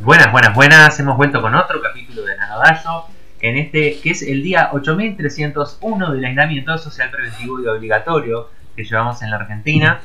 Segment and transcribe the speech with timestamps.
[0.00, 0.98] Buenas, buenas, buenas.
[1.00, 3.04] Hemos vuelto con otro capítulo de Nanodayo.
[3.40, 9.22] En este, que es el día 8301 del aislamiento social preventivo y obligatorio que llevamos
[9.22, 10.00] en la Argentina.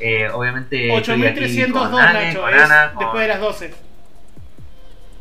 [0.00, 0.94] Eh, obviamente.
[0.94, 3.74] estoy aquí 8302, con Ale, Nacho, con es Ana, con- después de las 12.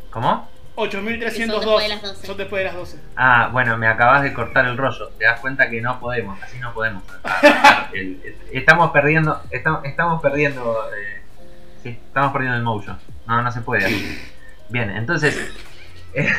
[0.09, 0.49] ¿Cómo?
[0.75, 2.27] 8302 después de las 12.
[2.27, 2.97] son después de las 12.
[3.15, 5.09] Ah, bueno, me acabas de cortar el rollo.
[5.17, 7.03] Te das cuenta que no podemos, así no podemos.
[7.93, 11.21] El- el- estamos perdiendo, estamos, estamos perdiendo, eh,
[11.83, 12.95] sí, estamos perdiendo el mojo.
[13.27, 14.19] No, no se puede así.
[14.69, 15.51] Bien, entonces,
[16.13, 16.29] eh,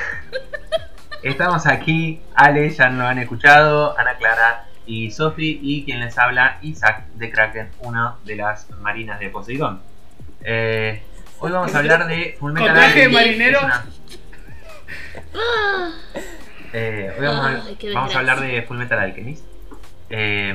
[1.22, 2.20] estamos aquí.
[2.34, 7.30] Ale, ya lo han escuchado, Ana Clara y Sofi, y quien les habla, Isaac de
[7.30, 9.80] Kraken, una de las marinas de Poseidón.
[10.42, 11.02] Eh,
[11.38, 13.60] hoy vamos a hablar de Fullmetal Con traje de Alchemist, marinero.
[13.64, 13.84] una-
[16.76, 17.62] Eh, hoy vamos, a-
[17.94, 19.44] vamos a hablar de Fullmetal Alchemist.
[20.10, 20.54] Eh,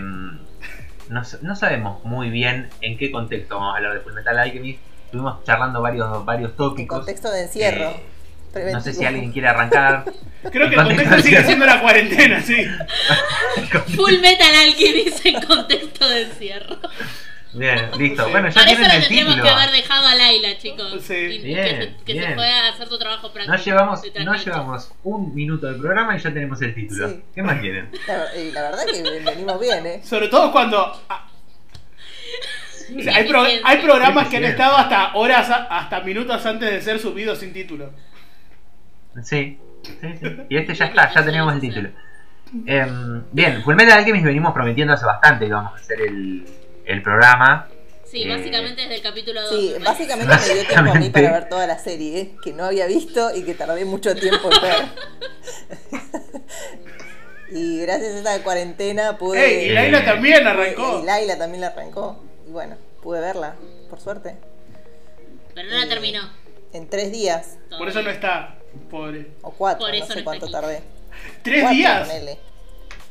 [1.10, 4.80] no, no sabemos muy bien en qué contexto vamos a hablar de Fullmetal Alchemist.
[5.06, 6.98] Estuvimos charlando varios, varios En tópicos.
[7.00, 7.90] contexto de encierro.
[8.56, 10.06] Eh, no sé si alguien quiere arrancar.
[10.52, 12.56] Creo que el contexto sigue siendo la cuarentena, sí.
[13.96, 16.78] Full Metal Alchemist en contexto de encierro.
[17.54, 18.26] Bien, listo.
[18.26, 18.32] Sí.
[18.32, 21.02] Bueno, ya Para eso el tendríamos que haber dejado a Laila, chicos.
[21.02, 21.14] Sí.
[21.16, 22.36] Y- Bien, que, se, que se bien.
[22.36, 23.58] fue a hacer tu trabajo práctico.
[23.58, 27.10] No llevamos, no llevamos un minuto del programa y ya tenemos el título.
[27.10, 27.24] Sí.
[27.34, 27.90] ¿Qué más quieren?
[28.08, 30.02] La, y la verdad que venimos bien, ¿eh?
[30.04, 31.02] Sobre todo cuando.
[31.10, 31.26] ah,
[32.98, 36.82] o sea, hay, pro- hay programas que han estado hasta horas, hasta minutos antes de
[36.82, 37.92] ser subidos sin título.
[39.24, 40.28] Sí, sí, sí.
[40.50, 41.90] Y este ya está, ya tenemos el título.
[42.66, 46.46] Em, bien, Fullmetal Alchemist venimos prometiendo hace bastante que vamos a hacer el,
[46.90, 47.68] el programa.
[48.10, 49.50] Sí, Eh, básicamente desde el capítulo 2.
[49.52, 52.32] Sí, básicamente me dio tiempo a mí para ver toda la serie, ¿eh?
[52.44, 54.86] que no había visto y que tardé mucho tiempo en ver.
[57.52, 59.44] y gracias a esta cuarentena pude...
[59.46, 59.66] ¡Ey!
[59.68, 61.02] Y Eh, Laila también y arrancó.
[61.06, 62.20] Laila también la arrancó.
[62.48, 63.56] Y bueno, pude verla,
[63.90, 64.36] por suerte.
[65.54, 66.22] Pero no la terminó.
[66.72, 68.56] En tres días Por eso no está,
[68.92, 69.32] pobre.
[69.42, 70.52] o cuatro, Por no eso sé no está cuánto aquí.
[70.54, 70.82] tardé.
[71.44, 72.08] ¿Tres Cuatro, días?
[72.08, 72.38] ponele.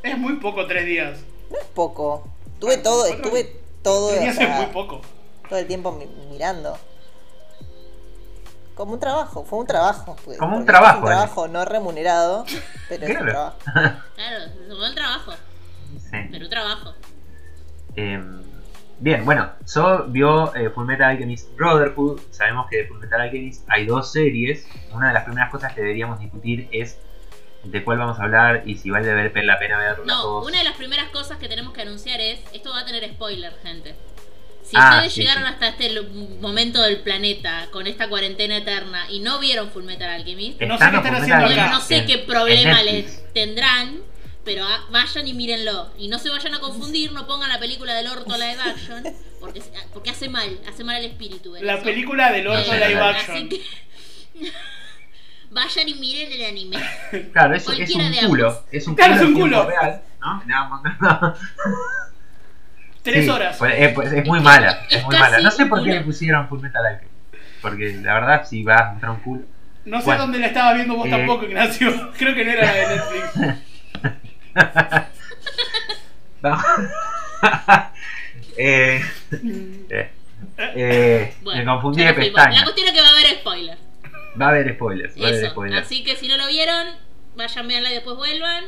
[0.03, 1.19] Es muy poco, tres días.
[1.51, 2.29] No es poco.
[2.61, 3.57] Tuve todo, estuve
[3.89, 5.01] todo, Tres o sea, es muy poco.
[5.49, 6.77] todo el tiempo mi- mirando.
[8.75, 10.17] Como un trabajo, fue un trabajo.
[10.25, 12.45] fue- Como un trabajo, Es un trabajo no remunerado,
[12.89, 13.31] pero es un Claro.
[13.33, 13.59] trabajo.
[14.15, 15.33] Claro, se tomó el trabajo.
[15.99, 16.17] Sí.
[16.31, 16.95] Pero un trabajo.
[17.97, 18.43] Em,
[19.01, 22.21] bien, bueno, So vio eh, Fullmetal Alchemist Brotherhood.
[22.31, 24.67] Sabemos que de Fullmetal Alchemist hay dos series.
[24.93, 26.99] Una de las primeras cosas que deberíamos discutir es
[27.65, 30.47] de cuál vamos a hablar y si vale ver- la pena ver las No, dos.
[30.47, 33.53] una de las primeras cosas que tenemos que anunciar es, esto va a tener spoiler,
[33.63, 33.95] gente.
[34.63, 35.49] Si Ah, ustedes sí, llegaron sí.
[35.51, 36.03] hasta este
[36.41, 40.97] momento del planeta con esta cuarentena eterna y no vieron Fullmetal Alchemist, No sé qué
[40.99, 41.71] están haciendo acá.
[41.71, 44.01] no sé en- qué problema les tendrán,
[44.45, 45.91] pero ah, vayan y mírenlo.
[45.99, 49.03] Y no se vayan a confundir, no pongan la película del orto live action,
[49.41, 49.63] porque,
[49.95, 51.53] porque hace mal, hace mal al espíritu.
[51.53, 53.49] ver La película del orto Eh, live Así action.
[53.49, 53.63] que
[55.51, 56.77] vayan y miren el anime.
[57.33, 58.65] Claro, es, es un culo.
[58.71, 59.67] Es un Claro, culo, es un culo.
[59.67, 60.43] real, ¿no?
[60.47, 61.35] No, no,
[63.03, 63.57] Tres Sí, horas.
[63.59, 65.41] pues, es, pues, es muy mala, es Es muy mala.
[65.41, 67.15] No sé por qué le pusieron Fullmetal Alchemist.
[67.63, 69.43] Porque la verdad, si vas a mostrar un culo.
[69.87, 70.23] No sé Bueno.
[70.23, 71.11] dónde la estabas viendo vos Eh.
[71.11, 72.13] tampoco, Ignacio.
[72.19, 73.59] Creo que no era la de Netflix.
[76.43, 76.65] Vamos.
[78.57, 79.03] eh,
[79.91, 80.11] eh,
[80.59, 82.59] eh, Bueno, me confundí de pestaña.
[82.59, 83.81] La cuestión es que va a haber spoilers.
[84.41, 85.51] Va a haber spoilers, va a haber Eso.
[85.53, 85.87] spoilers.
[85.87, 86.87] Así que si no lo vieron,
[87.37, 88.65] vayan, veanla y después vuelvan.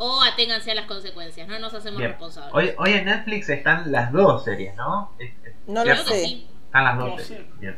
[0.00, 2.10] O aténganse a las consecuencias, no nos hacemos Bien.
[2.12, 2.54] responsables.
[2.54, 5.12] Hoy, hoy en Netflix están las dos series, ¿no?
[5.18, 6.12] Es- es No lo Creo cierto.
[6.12, 6.24] que sé.
[6.24, 6.46] sí.
[6.66, 7.46] Están las dos No series.
[7.46, 7.52] sé.
[7.60, 7.76] Bien.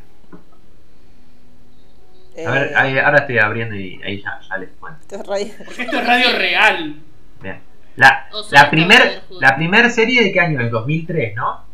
[2.36, 5.00] Eh, A ver, ahí- ahora estoy abriendo y ahí ya, ya les cuento.
[5.00, 6.94] esto es radio- Porque esto es radio real.
[7.42, 7.60] Bien.
[7.96, 9.42] La, O sea, la, primer, Brotherhood.
[9.42, 11.64] la primer serie de qué año es 2003, ¿no?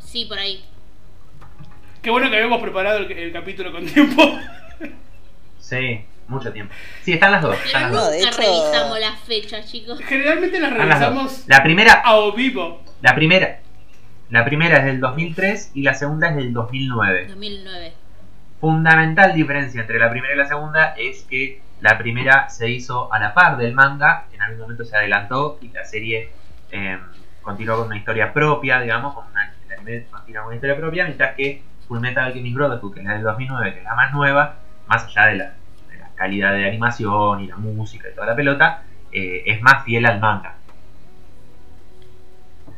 [0.00, 0.64] Sí, por ahí.
[2.02, 4.22] Qué bueno que habíamos preparado el, el capítulo con tiempo.
[5.58, 6.72] Sí, mucho tiempo.
[7.02, 7.56] Sí, están las dos.
[7.64, 8.10] Están las no, dos.
[8.12, 10.00] de nunca hecho- revisamos las fechas, chicos.
[10.00, 11.08] Generalmente las Están las dos.
[11.10, 12.82] revisamos La primera, a o vivo.
[13.02, 13.58] la primera,
[14.30, 17.26] la primera es del 2003 y la segunda es del 2009.
[17.28, 17.92] 2009.
[18.60, 23.18] Fundamental diferencia entre la primera y la segunda es que la primera se hizo a
[23.18, 26.30] la par del manga, en algún momento se adelantó y la serie
[26.72, 26.98] eh,
[27.42, 31.04] continuó con una historia propia, digamos, con una, el anime continúa con una historia propia,
[31.04, 34.56] mientras que Fullmetal Alchemist Brotherhood, que es la del 2009, que es la más nueva,
[34.86, 35.44] más allá de la,
[35.90, 39.84] de la calidad de animación y la música y toda la pelota, eh, es más
[39.84, 40.54] fiel al manga.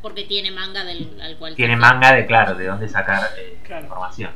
[0.03, 1.55] Porque tiene manga del, al cual.
[1.57, 3.83] Tiene manga de, claro, de dónde sacar eh, Claro.
[3.85, 4.31] información.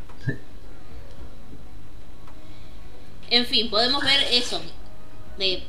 [3.30, 4.60] En fin, podemos ver eso.
[5.38, 5.62] De.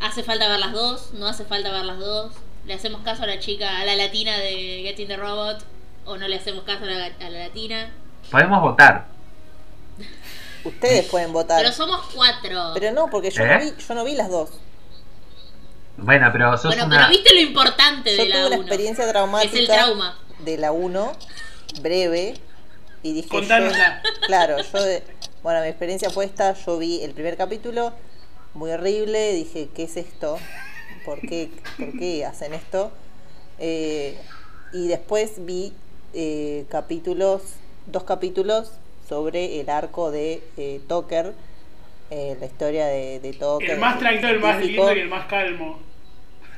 [0.00, 1.14] ¿Hace falta ver las dos?
[1.14, 2.32] ¿No hace falta ver las dos?
[2.66, 5.64] ¿Le hacemos caso a la chica, a la latina de Getting the Robot?
[6.04, 7.90] ¿O no le hacemos caso a la, a la latina?
[8.30, 9.06] Podemos votar.
[10.66, 11.62] Ustedes pueden votar.
[11.62, 12.72] Pero somos cuatro.
[12.74, 13.48] Pero no, porque yo, ¿Eh?
[13.48, 14.50] no vi, yo no vi las dos.
[15.96, 16.96] Bueno, pero sos bueno, una.
[16.96, 18.62] pero viste lo importante Yo de la tuve una 1.
[18.66, 20.18] experiencia traumática Es el trauma.
[20.40, 21.12] de la 1,
[21.80, 22.34] breve,
[23.02, 23.28] y dije...
[23.28, 24.02] yo- Contanosla.
[24.26, 24.82] claro, yo...
[24.82, 25.02] de-
[25.42, 27.92] bueno, mi experiencia fue esta, yo vi el primer capítulo,
[28.54, 30.38] muy horrible, dije, ¿qué es esto?
[31.04, 32.90] ¿Por qué, por qué hacen esto?
[33.58, 34.18] Eh,
[34.72, 35.72] y después vi
[36.14, 37.42] eh, capítulos,
[37.86, 38.72] dos capítulos
[39.08, 41.32] sobre el arco de eh, Tucker,
[42.10, 43.70] eh, la historia de, de Tucker.
[43.70, 45.78] El más tranquilo, el más lindo y el más calmo.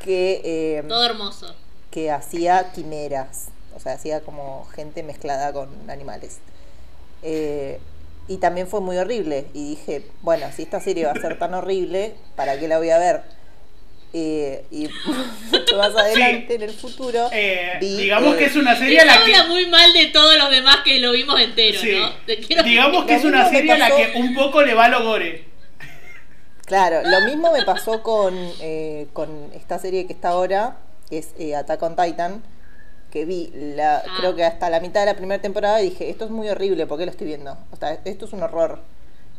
[0.04, 1.54] Que, eh, Todo hermoso.
[1.90, 6.38] que hacía quimeras, o sea, hacía como gente mezclada con animales.
[7.22, 7.80] Eh,
[8.28, 9.46] y también fue muy horrible.
[9.54, 12.90] Y dije, bueno, si esta serie va a ser tan horrible, ¿para qué la voy
[12.90, 13.22] a ver?
[14.14, 14.88] Eh, y
[15.52, 19.04] mucho más adelante, en el futuro, Eh, vi, digamos eh, que es una serie a
[19.04, 19.34] la que.
[19.34, 21.92] habla muy mal de todos los demás que lo vimos entero, Sí.
[21.98, 22.10] ¿no?
[22.26, 24.86] Te quiero- Digamos que Lo es una serie a la que un poco le va
[24.86, 25.44] a lo gore.
[26.64, 30.76] Claro, lo mismo me pasó con, eh, con esta serie que está ahora,
[31.08, 32.42] que es eh, Attack on Titan,
[33.10, 34.02] que vi la, Ah.
[34.18, 36.86] creo que hasta la mitad de la primera temporada y dije, esto es muy horrible,
[36.86, 37.56] ¿por qué lo estoy viendo?
[37.72, 38.80] O sea, esto es un horror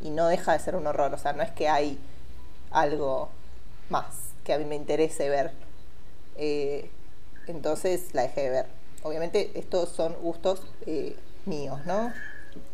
[0.01, 1.99] y no deja de ser un horror, o sea, no es que hay
[2.71, 3.29] algo
[3.89, 4.05] más
[4.49, 5.51] que a mí me interese ver.
[6.35, 6.89] Eh,
[7.45, 8.65] entonces la dejé de ver.
[9.03, 11.15] Obviamente estos son gustos eh,
[11.45, 12.11] míos, ¿no?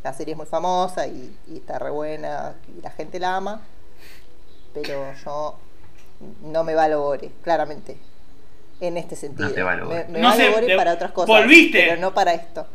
[0.02, 3.62] La serie es muy famosa y, y está re buena y la gente la ama,
[4.74, 5.58] pero yo
[6.44, 7.98] no me va lo gore, claramente.
[8.80, 9.52] En este sentido.
[9.52, 11.28] te va lo me, me No va sé, lo gore de- para otras cosas.
[11.28, 11.80] volviste.
[11.90, 12.66] Pero no para esto.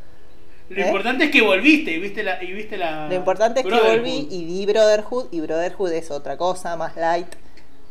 [0.68, 0.86] Lo ¿Eh?
[0.86, 2.42] importante es que volviste y viste la.
[2.44, 6.36] Y viste la Lo importante es que volví y vi Brotherhood, y Brotherhood es otra
[6.36, 7.28] cosa, más light,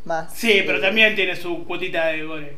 [0.04, 0.32] más...
[0.34, 2.56] Sí, pero eh, también tiene su cuotita de gore.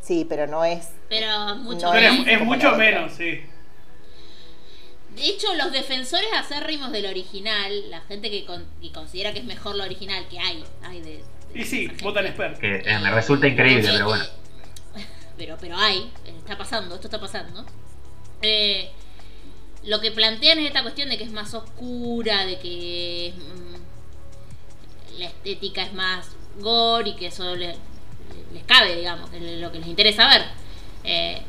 [0.00, 0.88] Sí, pero no es...
[1.08, 2.26] Pero mucho No, menos.
[2.26, 3.40] es, es mucho menos, sí.
[5.14, 9.44] De hecho, los defensores acérrimos del original, la gente que, con- que considera que es
[9.44, 11.22] mejor lo original, que hay, hay de...
[11.52, 12.58] de Y sí, votan expert.
[12.58, 14.24] Que eh, me resulta increíble, Eh, pero bueno.
[15.36, 17.64] Pero, pero hay, está pasando, esto está pasando.
[18.42, 18.90] Eh,
[19.84, 25.26] lo que plantean es esta cuestión de que es más oscura, de que mm, la
[25.26, 26.28] estética es más
[26.60, 27.76] gore y que eso le-
[28.52, 30.42] les cabe, digamos, que es lo que les interesa ver.
[31.04, 31.42] Eh,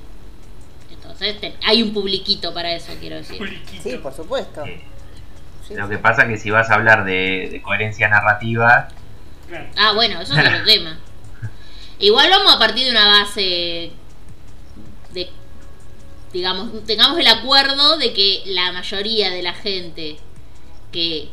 [0.92, 3.38] entonces te- hay un publiquito para eso, quiero decir.
[3.38, 3.84] Puliquito.
[3.84, 4.66] Sí, por supuesto.
[4.66, 4.82] Eh,
[5.68, 5.92] Sí, Lo sí.
[5.92, 8.90] que pasa que si vas a hablar de, de coherencia narrativa,
[9.48, 9.66] Claro.
[9.78, 11.00] Ah, bueno, eso es otro tema.
[12.00, 13.92] Igual vamos a partir de una base
[15.14, 15.30] de,
[16.34, 20.18] digamos, tengamos el acuerdo de que la mayoría de la gente
[20.92, 21.30] que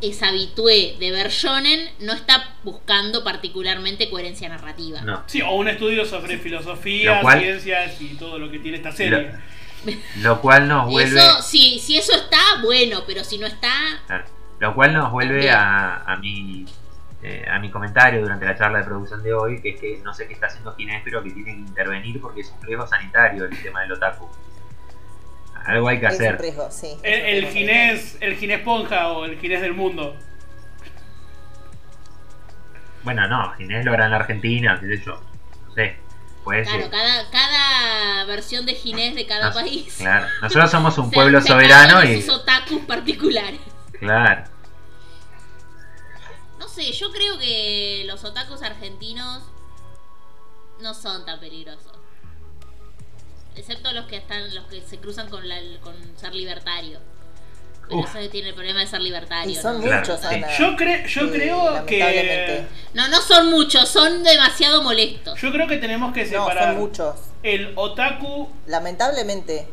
[0.00, 5.00] es habitué de ver shonen no está buscando particularmente coherencia narrativa.
[5.02, 5.22] no.
[5.26, 9.32] Sí, o un estudio sobre filosofía, cual- ciencias y todo lo que tiene esta serie.
[10.22, 11.18] Lo cual nos vuelve.
[11.20, 13.70] eso, si, si eso está, bueno, pero si no está,
[14.08, 14.24] Claro.
[14.58, 16.66] Lo cual nos vuelve a, a mi
[17.22, 20.12] eh, a mi comentario durante la charla de producción de hoy, que es que no
[20.12, 23.44] sé qué está haciendo Ginés, pero que tiene que intervenir porque es un riesgo sanitario
[23.44, 24.28] el tema del otaku.
[25.66, 26.40] Algo hay que Es un hacer.
[26.40, 26.96] riesgo, sí.
[27.02, 30.16] El, el ginés, el ginés ponja o el ginés del mundo.
[33.02, 35.20] Bueno, no, Ginés lo hará en la Argentina, qué sé yo.
[35.66, 35.96] No sé.
[36.44, 36.90] Puede claro, ser.
[36.90, 39.94] cada, cada versión de Ginés de cada Nos- país.
[39.98, 40.26] Claro.
[40.42, 42.20] Nosotros somos un se- pueblo se soberano y.
[42.22, 43.60] sus otakus particulares.
[43.98, 44.44] Claro.
[46.58, 49.42] No sé, yo creo que los otakus argentinos
[50.80, 51.97] no son tan peligrosos.
[53.58, 56.98] Excepto los que están, los que se cruzan con, la, con ser libertario.
[57.88, 58.14] Pero Uf.
[58.16, 59.50] eso tiene el problema de ser libertario.
[59.50, 59.82] Y son ¿no?
[59.82, 60.34] Claro, muchos, sí.
[60.34, 60.58] Ana.
[60.58, 61.98] Yo, cre- yo creo que.
[61.98, 62.66] lamentablemente.
[62.94, 65.40] no, no son muchos, son demasiado molestos.
[65.40, 67.16] Yo creo que tenemos que No, separar son muchos.
[67.42, 68.48] el otaku.
[68.66, 69.66] Lamentablemente.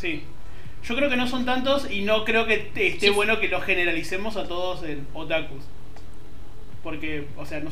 [0.00, 0.24] Sí.
[0.82, 3.08] Yo creo que no son tantos y no creo que esté Sí.
[3.08, 5.64] bueno que los generalicemos a todos en otakus.
[6.82, 7.70] Porque, o sea, no.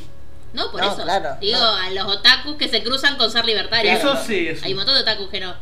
[0.53, 1.03] No, por No, eso.
[1.03, 1.77] claro, Digo, no.
[1.77, 3.99] a los otakus que se cruzan con ser libertarios.
[3.99, 4.65] Eso sí, eso.
[4.67, 5.55] Hay un montón de otakus que no.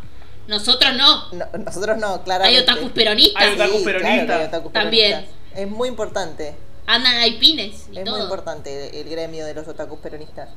[0.49, 1.31] Nosotros no.
[1.33, 2.61] No, nosotros no, Hay claramente.
[2.63, 3.43] otakus peronistas.
[3.43, 4.41] Hay otakus Sí, claro peronistas.
[4.41, 5.11] hay otakus También.
[5.13, 5.59] peronistas.
[5.61, 6.57] Es muy importante.
[6.87, 8.15] Andan, hay pines y Es todo.
[8.17, 10.49] muy importante el gremio de los otakus peronistas.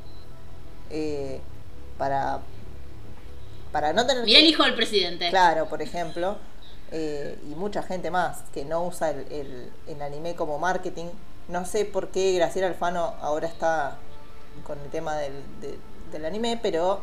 [0.90, 1.40] Eh,
[1.96, 2.40] para,
[3.72, 4.24] para no tener.
[4.24, 5.30] Mira el hijo del presidente.
[5.30, 6.38] Claro, por ejemplo.
[6.92, 11.06] eh, y mucha gente más que no usa el, el- el anime como marketing.
[11.48, 13.96] No sé por qué Graciela Alfano ahora está
[14.62, 15.78] con el tema del, de-
[16.12, 17.02] del anime, pero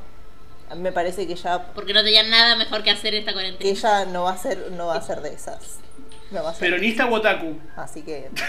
[0.70, 3.36] a mí me parece que ella, Porque no tenían nada mejor que hacer esta que
[3.36, 3.70] cuarentena.
[3.70, 5.79] ella no va a ser, no va a ser de esas.
[6.31, 6.70] No va a ser.
[6.70, 7.60] Peronista o otaku.
[7.75, 8.29] Así que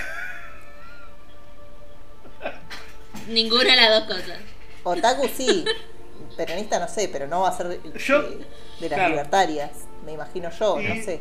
[3.28, 4.38] Ninguna de las dos cosas.
[4.84, 5.64] Otaku sí,
[6.36, 8.36] peronista no sé, pero no va a ser de, Yo- de-
[8.80, 9.08] de las claro.
[9.10, 9.70] libertarias,
[10.04, 11.20] me imagino yo, no sé.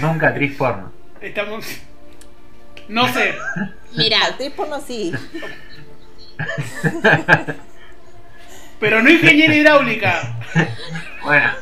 [0.00, 0.90] Nunca actriz porno.
[1.20, 1.64] Estamos.
[2.88, 3.34] No sé.
[3.96, 5.12] Mira, Actriz porno sí.
[8.80, 10.36] Pero no ingeniera hidráulica.
[11.22, 11.52] Bueno,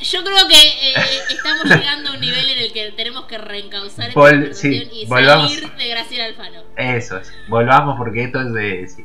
[0.00, 0.94] yo creo que eh,
[1.30, 4.88] estamos llegando a un nivel en el que tenemos que reencauzar esta Vol- conversación sí,
[4.92, 5.52] y volvamos.
[5.54, 6.62] salir de Graciela Alfano.
[6.76, 7.32] eso es.
[7.48, 8.88] Volvamos porque esto es de.
[8.88, 9.04] Sí,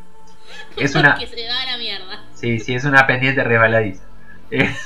[0.78, 2.24] es una, Que se va a la mierda.
[2.36, 4.04] sí, sí, es una pendiente resbaladiza.
[4.52, 4.70] Eh,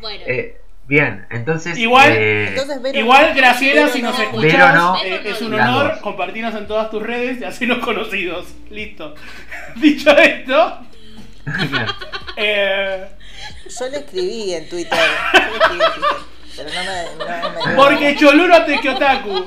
[0.00, 1.76] Bueno, eh, bien, entonces.
[1.78, 4.24] Igual- eh, Entonces, Vero, Igual, Graciela, Vero si nos no.
[4.24, 4.96] escuchas, Vero no.
[5.02, 8.46] eh, es un honor compartirnos en todas tus redes y hacernos conocidos.
[8.70, 9.14] Listo.
[9.76, 10.78] Dicho esto,
[12.36, 13.08] eh,
[13.78, 14.98] Yo le escribí en Twitter.
[15.32, 16.32] Yo le escribí en Twitter.
[16.54, 17.62] Pero no me.
[17.64, 19.46] No me porque Choluro te Kyotaku.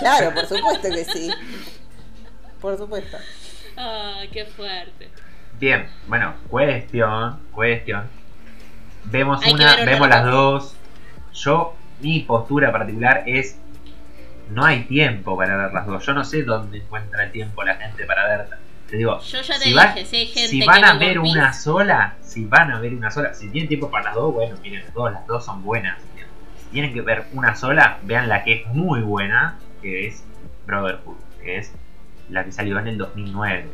[0.00, 1.30] Claro, por supuesto que sí.
[2.60, 3.16] Por supuesto.
[3.76, 5.10] Ay, qué fuerte.
[5.62, 8.08] Bien, bueno, cuestión, cuestión.
[9.04, 10.76] Vemos Hay una, ver vemos las dos.
[11.34, 13.60] Yo, mi postura particular es.
[14.50, 16.04] No hay tiempo para ver las dos.
[16.04, 18.58] Yo no sé dónde encuentra el tiempo la gente para verlas.
[18.90, 20.92] Te digo, Yo ya te si, dije, van- si hay gente si que van a
[20.94, 24.14] ve ver una sola, si van a ver una sola, si tienen tiempo para las
[24.16, 25.96] dos, bueno, miren las dos, las dos son buenas.
[26.64, 30.24] Si tienen que ver una sola, vean la que es muy buena, que es
[30.66, 31.72] Brotherhood, que es
[32.30, 33.68] la que salió en el 2009.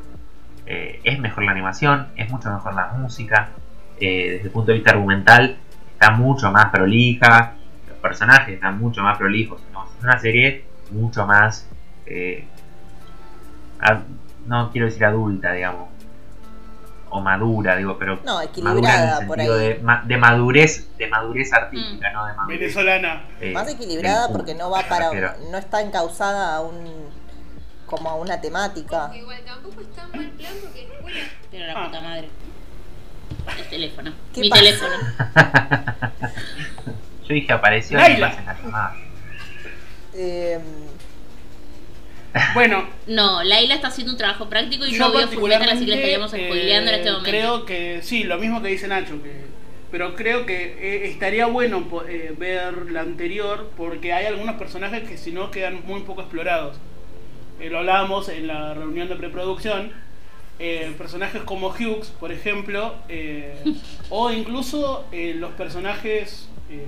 [0.70, 3.48] Eh, es mejor la animación, es mucho mejor la música,
[3.98, 5.56] eh, desde el punto de vista argumental
[5.92, 7.54] está mucho más prolija,
[7.88, 9.84] los personajes están mucho más prolijos, ¿no?
[9.96, 11.66] es una serie mucho más,
[12.04, 12.46] eh,
[13.80, 14.02] ad-
[14.46, 15.88] no quiero decir adulta, digamos,
[17.10, 19.68] o madura, digo, pero No, madura en equilibrada el por sentido ahí.
[19.68, 22.60] de, ma- de madurez, de madurez artística, no de madurez.
[22.60, 23.22] Venezolana.
[23.40, 25.10] eh, Más equilibrada porque no va para.
[25.50, 26.76] No está encausada a un.
[27.88, 29.10] Como a una temática.
[29.14, 31.18] Igual tampoco está mal plan porque bueno,
[31.50, 31.86] pero la Ah.
[31.86, 32.28] puta madre.
[33.58, 34.12] El teléfono.
[34.32, 34.62] ¿Qué Mi pasa?
[34.62, 34.94] teléfono.
[37.28, 38.16] Yo dije apareció Laila.
[38.16, 38.96] y me hacen la llamada.
[40.14, 40.58] Eh,
[42.54, 45.90] Bueno, No, Laila está haciendo un trabajo práctico y yo no veo Fullmetal, así que
[45.90, 47.30] le estaríamos spoileando en este eh, momento.
[47.30, 49.46] creo que sí, lo mismo que dice Nacho, que,
[49.90, 55.16] pero creo que eh, estaría bueno eh, ver la anterior porque hay algunos personajes que
[55.18, 56.76] si no quedan muy poco explorados.
[57.60, 59.92] Eh, lo hablábamos en la reunión de preproducción.
[60.60, 63.54] eh, personajes como Hughes, por ejemplo, eh,
[64.10, 66.84] o incluso eh, los personajes, eh,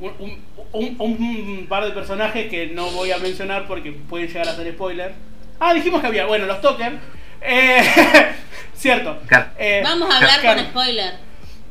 [0.00, 0.12] un,
[0.72, 0.98] un- un-
[1.58, 5.12] un par de personajes que no voy a mencionar porque pueden llegar a ser spoiler.
[5.60, 6.94] Ah, dijimos que había, bueno, los Toker.
[7.40, 7.80] Eh,
[8.74, 9.18] cierto.
[9.28, 11.14] Car- Eh, Vamos a hablar Car- con spoiler.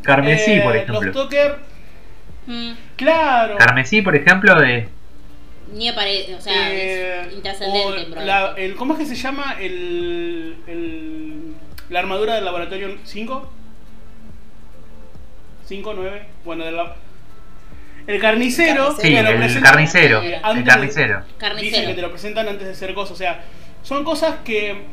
[0.04, 1.02] Carmesí, por ejemplo.
[1.02, 1.58] Los Toker,
[2.46, 3.58] Mm, claro.
[3.58, 4.88] Carmesí, por ejemplo, de.
[5.74, 8.22] Ni aparece, o sea, Eh, es intrascendente, o bro.
[8.26, 11.54] la- el, ¿Cómo es que se llama el, el-
[11.90, 13.52] la armadura del laboratorio 5?
[15.66, 16.96] 5, 9, bueno, de la-
[18.08, 20.22] el carnicero, Sí, el carnicero.
[20.22, 21.20] eh, El antes de- carnicero.
[21.24, 21.88] Dicen Carnicero.
[21.90, 23.12] que te lo presentan antes de ser cosas.
[23.12, 23.44] O sea,
[23.84, 24.84] son cosas que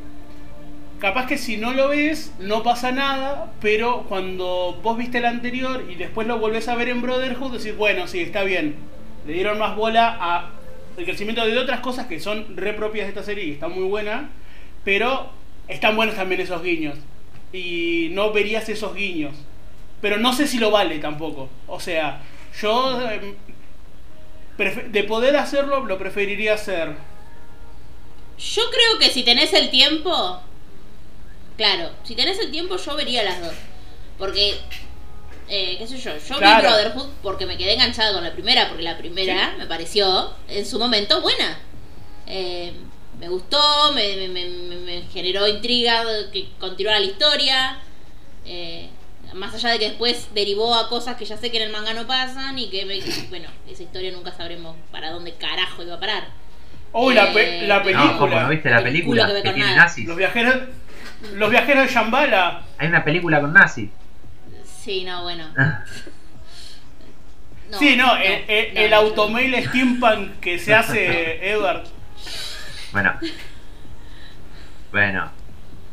[1.00, 5.84] capaz que si no lo ves no pasa nada, pero cuando vos viste el anterior
[5.88, 8.74] y después lo volvés a ver en Brotherhood, decís, bueno, sí, está bien.
[9.26, 10.50] Le dieron más bola a
[10.96, 13.84] el crecimiento de otras cosas que son re propias de esta serie y está muy
[13.84, 14.30] buena,
[14.84, 15.30] pero
[15.68, 16.98] están buenos también esos guiños.
[17.52, 19.34] Y no verías esos guiños.
[20.00, 21.48] Pero no sé si lo vale tampoco.
[21.66, 22.20] O sea,
[22.60, 23.34] yo em,
[24.90, 26.94] de poder hacerlo, lo preferiría hacer.
[28.38, 30.40] Yo creo que si tenés el tiempo,
[31.56, 33.54] claro, si tenés el tiempo yo vería las dos.
[34.18, 34.54] Porque,
[35.48, 36.62] eh, qué sé yo, yo Claro.
[36.62, 40.64] vi Brotherhood porque me quedé enganchada con la primera, porque la primera me pareció en
[40.66, 41.58] su momento buena.
[42.26, 42.72] Eh,
[43.20, 43.58] me gustó,
[43.94, 47.78] me, me- me- me- generó intriga que continuara la historia.
[48.46, 48.88] eh,
[49.32, 51.92] más allá de que después derivó a cosas que ya sé que en el manga
[51.94, 56.00] no pasan y que, me- bueno, esa historia nunca sabremos para dónde carajo iba a
[56.00, 56.28] parar.
[56.92, 58.12] Uy, la, pe- Eh, la película.
[58.12, 59.26] No, ¿cómo no viste la El película?
[59.26, 60.06] que Que tiene nazis.
[60.06, 60.54] Los viajeros.
[61.32, 62.62] Los viajeros de Shambhala.
[62.78, 63.90] Hay una película con nazis.
[64.84, 65.44] Sí, no, bueno.
[67.70, 71.84] No, sí, no, el, el- no, el no, automail steampunk que se hace Edward.
[72.92, 73.14] Bueno.
[74.92, 75.30] Bueno.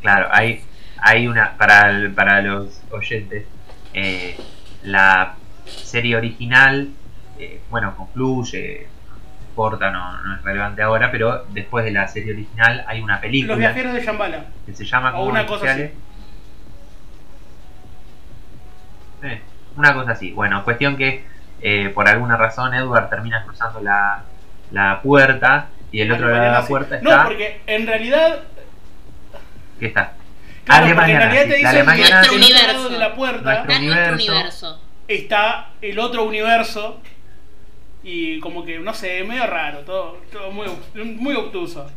[0.02, 0.62] Claro, hay,
[0.98, 1.58] hay una.
[1.58, 3.46] Para, el- para los oyentes.
[3.94, 4.38] eh,
[4.84, 6.90] la serie original.
[7.40, 8.88] eh, bueno, concluye.
[9.10, 11.10] No importa, no, no es relevante ahora.
[11.12, 13.54] Pero después de la serie original hay una película.
[13.54, 14.46] Los viajeros de Shambhala.
[14.66, 15.92] que se llama O como una cosa iniciales.
[19.24, 19.42] Eh,
[19.78, 20.32] una cosa así.
[20.32, 21.24] Bueno, cuestión que
[21.62, 24.24] eh, por alguna razón Edward termina cruzando la,
[24.72, 27.18] la puerta y del otro lado de la puerta está.
[27.18, 28.40] No, porque en realidad.
[29.80, 30.14] ¿Qué está?
[30.64, 32.28] Claro, Alemania en realidad te dicen Nuestro nazi.
[32.30, 32.90] otro universo.
[32.90, 34.34] de la puerta Nuestro- Está en nuestro universo.
[34.68, 34.82] universo.
[35.08, 37.02] está el otro universo.
[38.04, 41.88] Y como que, no sé, medio raro, todo, todo muy, muy obtuso.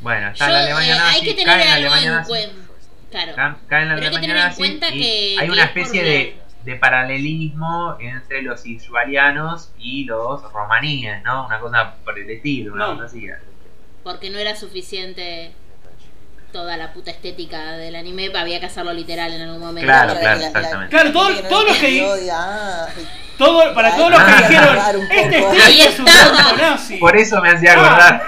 [0.00, 2.67] Bueno, está Yo, la Alemania eh, nazi, hay que tener algo en cuenta.
[3.10, 3.32] Claro.
[3.34, 5.46] ca- cae en la Pero hay que Alemania tener en nazi cuenta y que- hay
[5.46, 11.46] que una especie de, de paralelismo entre los isbalianos y los romaníes, ¿no?
[11.46, 12.94] Una cosa por el estilo, una No.
[12.94, 13.26] cosa así.
[14.04, 15.52] Porque no era suficiente
[16.52, 19.86] toda la puta estética del anime, había que hacerlo literal en algún momento.
[19.86, 20.90] Claro, La- claro, la- la- exactamente.
[20.90, 22.30] Claro, todo- gente no todo lo que-
[23.36, 24.78] Todo, para Ay, todos los que dijeron,
[25.12, 26.06] este Ahí es un
[26.58, 26.96] nazi.
[26.96, 27.86] Por eso me hacía Ah.
[27.86, 28.22] acordar.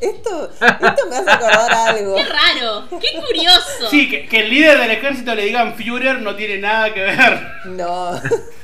[0.00, 2.14] Esto, esto me hace acordar algo.
[2.16, 2.88] ¡Qué raro!
[3.00, 3.90] ¡Qué curioso!
[3.90, 7.40] Sí, que, que el líder del ejército le digan Führer no tiene nada que ver.
[7.66, 8.20] No.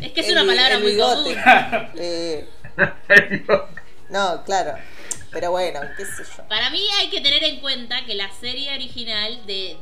[0.00, 1.34] Es que es El una palabra muy bigote.
[1.34, 1.88] común.
[1.96, 2.48] Eh,
[4.08, 4.74] no, claro.
[5.32, 6.44] Pero bueno, qué sé yo.
[6.48, 9.76] Para mí hay que tener en cuenta que la serie original de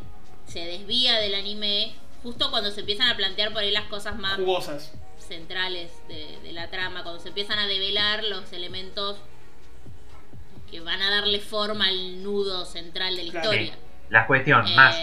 [0.46, 4.36] se desvía del anime justo cuando se empiezan a plantear por ahí las cosas más
[4.36, 4.92] Jugosas.
[5.18, 9.18] centrales de, de la trama, cuando se empiezan a develar los elementos
[10.70, 13.52] que van a darle forma al nudo central de la Claro.
[13.52, 13.74] historia.
[14.10, 14.96] La cuestión Eh, más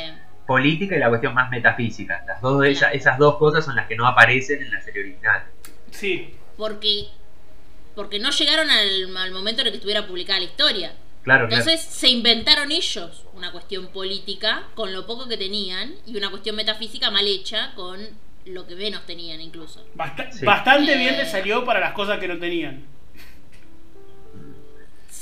[0.47, 2.23] política y la cuestión más metafísica.
[2.27, 2.95] Las dos de ellas, Claro.
[2.95, 5.43] esas dos cosas son las que no aparecen en la serie original.
[5.91, 6.35] Sí.
[6.57, 7.07] porque
[7.95, 10.93] porque no llegaron al, al momento en el que estuviera publicada la historia.
[11.23, 11.61] Claro, claro.
[11.63, 16.55] Entonces se inventaron ellos una cuestión política con lo poco que tenían y una cuestión
[16.57, 17.99] metafísica mal hecha con
[18.45, 19.81] lo que menos tenían incluso.
[20.31, 20.45] Sí.
[20.45, 20.97] Bastante Eh.
[20.97, 22.83] bien le salió para las cosas que no tenían.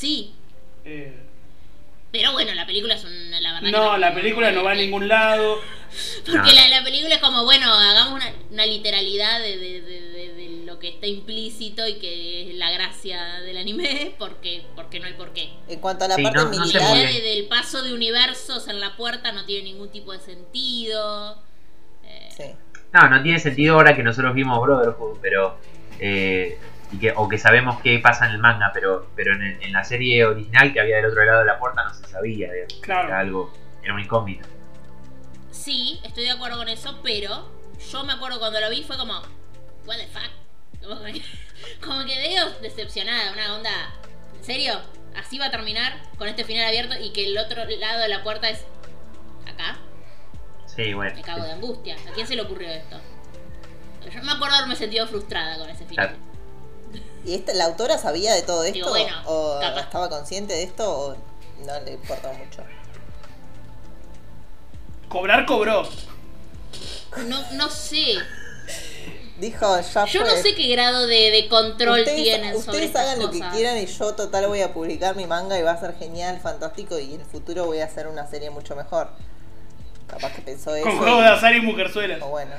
[0.03, 0.33] Sí,
[0.86, 1.13] Eh,
[2.12, 4.75] pero bueno, la película es una, la verdad que no, la película no va a
[4.75, 5.60] ningún lado.
[6.25, 6.43] Porque No.
[6.55, 10.65] la, la película es como, bueno, hagamos una, una literalidad de, de- de- de- de
[10.65, 15.13] lo que está implícito y que es la gracia del anime, porque, porque no hay
[15.13, 15.51] por qué.
[15.69, 18.98] En cuanto a la Sí, parte no- no militar, del paso de universos en la
[18.98, 21.41] puerta no tiene ningún tipo de sentido.
[22.05, 22.43] Eh, sí.
[22.91, 25.57] No, no tiene sentido ahora que nosotros vimos Brotherhood, pero.
[26.00, 26.57] eh,
[26.93, 29.73] y que, o que sabemos qué pasa en el manga, pero, pero en, el- en
[29.73, 32.51] la serie original que había del otro lado de la puerta no se sabía.
[32.51, 32.73] digamos.
[32.82, 33.08] Claro.
[33.10, 33.53] Era algo.
[33.84, 34.47] Era un incógnito.
[35.51, 37.51] Sí, estoy de acuerdo con eso, pero
[37.91, 39.13] yo me acuerdo cuando lo vi fue como,
[39.86, 40.32] what the fuck.
[40.88, 41.21] Como que,
[41.86, 43.71] como que veo decepcionada, una onda,
[44.38, 44.73] ¿en serio?
[45.15, 48.23] ¿Así va a terminar con este final abierto y que el otro lado de la
[48.23, 48.65] puerta es
[49.47, 49.77] acá?
[50.65, 51.15] Sí, bueno.
[51.15, 51.95] Me cago de angustia.
[52.10, 52.99] ¿A quién se le ocurrió esto?
[54.12, 56.10] Yo me acuerdo haberme sentido frustrada con ese final.
[56.10, 56.33] Claro.
[57.25, 58.73] ¿Y esta, la autora sabía de todo esto?
[58.75, 59.81] Digo, bueno, ¿O capaz.
[59.81, 60.91] estaba consciente de esto?
[60.91, 61.15] ¿O
[61.65, 62.63] no le importaba mucho?
[65.09, 65.88] Cobrar cobró.
[67.27, 68.15] No, no sé.
[69.39, 70.29] Dijo, ya Yo fue.
[70.36, 73.41] no sé qué grado de, de control ustedes, tienen sobre ustedes estas hagan lo que
[73.51, 76.97] quieran y yo total voy a publicar mi manga y va a ser genial, fantástico
[76.99, 79.09] y en el futuro voy a hacer una serie mucho mejor.
[80.07, 80.86] Capaz que pensó eso.
[80.88, 82.21] Con juego de azar y mujerzuelas.
[82.21, 82.51] O bueno.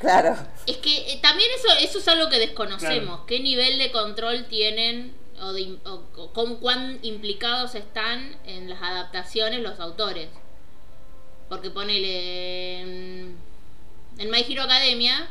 [0.00, 0.36] Claro.
[0.66, 3.20] Es que eh, también eso, eso es algo que desconocemos.
[3.26, 8.68] ¿Qué nivel de control tienen o, de, im- o- o con cuán implicados están en
[8.68, 10.28] las adaptaciones los autores?
[11.48, 13.36] Porque ponele en,
[14.18, 15.28] en My Hero Academia,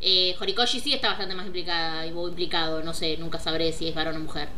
[0.00, 3.94] eh, Horikoshi sí está bastante más implicada o implicado, no sé, nunca sabré si es
[3.94, 4.48] varón o mujer.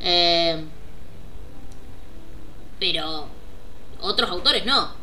[0.00, 0.64] Eh,
[2.78, 3.28] pero
[4.00, 5.00] otros autores no.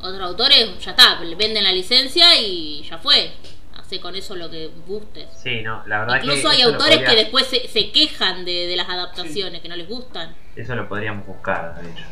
[0.00, 3.32] Otros autores ya está, le venden la licencia y ya fue.
[3.76, 5.26] Hace con eso lo que gustes.
[5.42, 6.56] Sí, no, la verdad Incluso que.
[6.56, 9.76] hay eso autores podría- que después se, se quejan de, de las adaptaciones, que no
[9.76, 10.36] les gustan.
[10.56, 12.04] Eso lo podríamos buscar, de hecho.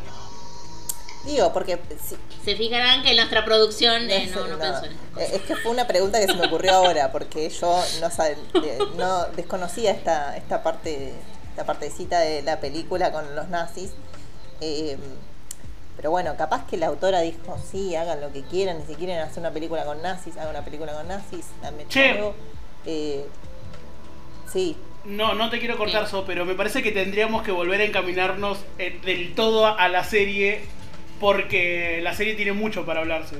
[1.25, 4.45] Digo, porque si- Se fijarán que nuestra producción eh, No pensó
[4.85, 5.19] en esto.
[5.19, 8.37] Eh, Es que fue una pregunta que se me ocurrió ahora, porque yo no, sab-
[8.53, 11.13] de- no desconocía esta, esta parte,
[11.49, 13.91] esta partecita de la película con los nazis.
[14.61, 14.97] Eh,
[15.97, 19.19] pero bueno, capaz que la autora dijo, sí, hagan lo que quieran, y si quieren
[19.19, 22.21] hacer una película con nazis, hagan una película con nazis, dame Che.
[22.85, 23.25] Eh,
[24.51, 26.11] sí, No, no te quiero cortar, Sí.
[26.11, 29.89] So, pero me parece que tendríamos que volver a encaminarnos eh, del todo a, a
[29.89, 30.61] la serie
[31.19, 33.35] porque la serie tiene mucho para hablarse.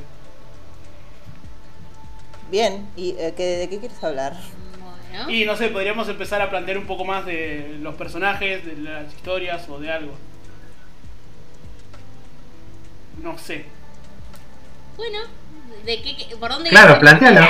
[2.50, 2.88] bien.
[2.96, 4.34] ¿Y eh, qué- de qué quieres hablar?
[5.12, 5.30] Bueno.
[5.30, 9.14] Y no sé, podríamos empezar a plantear un poco más de los personajes, de las
[9.14, 10.14] historias o de algo.
[13.22, 13.66] No sé.
[14.96, 15.20] Bueno,
[15.86, 17.42] ¿de qué, qué- ¿por dónde Claro, plantealo.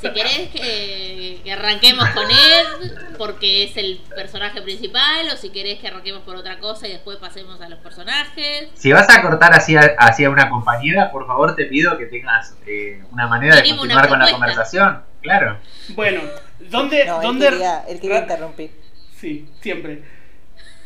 [0.00, 5.78] Si querés que, que arranquemos con Ed, porque es el personaje principal, o si querés
[5.80, 8.68] que arranquemos por otra cosa y después pasemos a los personajes.
[8.74, 13.02] Si vas a cortar hacia, hacia una compañera, por favor te pido que tengas eh,
[13.10, 15.02] una manera de continuar con la conversación.
[15.22, 15.58] Claro.
[15.90, 16.22] Bueno,
[16.60, 17.04] ¿dónde...
[17.04, 17.48] No, él dónde...
[17.50, 18.70] quería, él quería interrumpir.
[19.16, 20.02] Sí, siempre.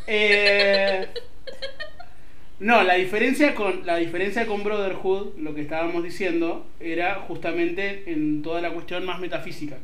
[0.07, 1.07] Eh,
[2.63, 8.41] No, la diferencia con la diferencia con Brotherhood, lo que estábamos diciendo, era justamente en
[8.41, 9.77] toda la cuestión más metafísica.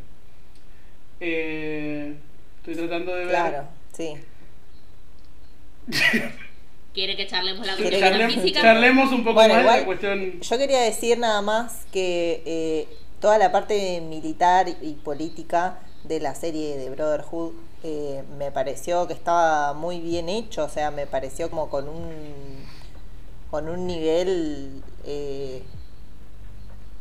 [1.19, 2.13] Eh,
[2.59, 3.29] estoy tratando de ver.
[3.29, 4.13] Claro, sí.
[6.93, 8.61] ¿Quiere que charlemos la ¿Quiere cuestión Charlemos, física?
[8.61, 10.41] charlemos un poco Bueno, más de igual- la cuestión.
[10.41, 12.87] Yo quería decir nada más que eh,
[13.19, 17.53] toda la parte militar y política de la serie de Brotherhood
[18.37, 22.67] me pareció que estaba muy bien hecho, o sea, me pareció como con un
[23.49, 25.63] con un nivel eh,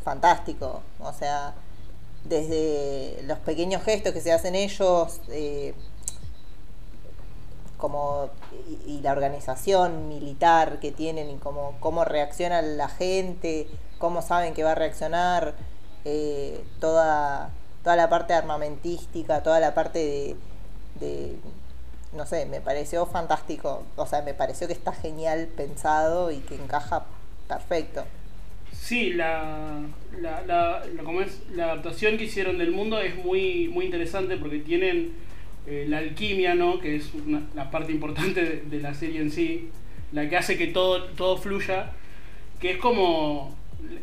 [0.02, 1.54] fantástico, o sea,
[2.24, 5.74] desde los pequeños gestos que se hacen ellos, eh,
[7.76, 8.30] como
[8.86, 14.54] y, y la organización militar que tienen y cómo, cómo reacciona la gente, cómo saben
[14.54, 15.54] que va a reaccionar,
[16.04, 17.50] eh, toda,
[17.84, 20.36] toda la parte armamentística, toda la parte de,
[21.00, 21.36] de,
[22.12, 26.54] no sé, me pareció fantástico, o sea, me pareció que está genial pensado y que
[26.56, 27.04] encaja
[27.48, 28.04] perfecto.
[28.72, 29.80] Sí, la,
[30.20, 30.84] la, la,
[31.54, 35.12] la- adaptación que hicieron del mundo es muy, muy interesante porque tienen
[35.66, 36.78] eh, la alquimia, ¿no?
[36.78, 39.70] que es una- la parte importante de, de la serie en sí,
[40.12, 41.92] la que hace que todo, todo fluya,
[42.60, 43.54] que es como,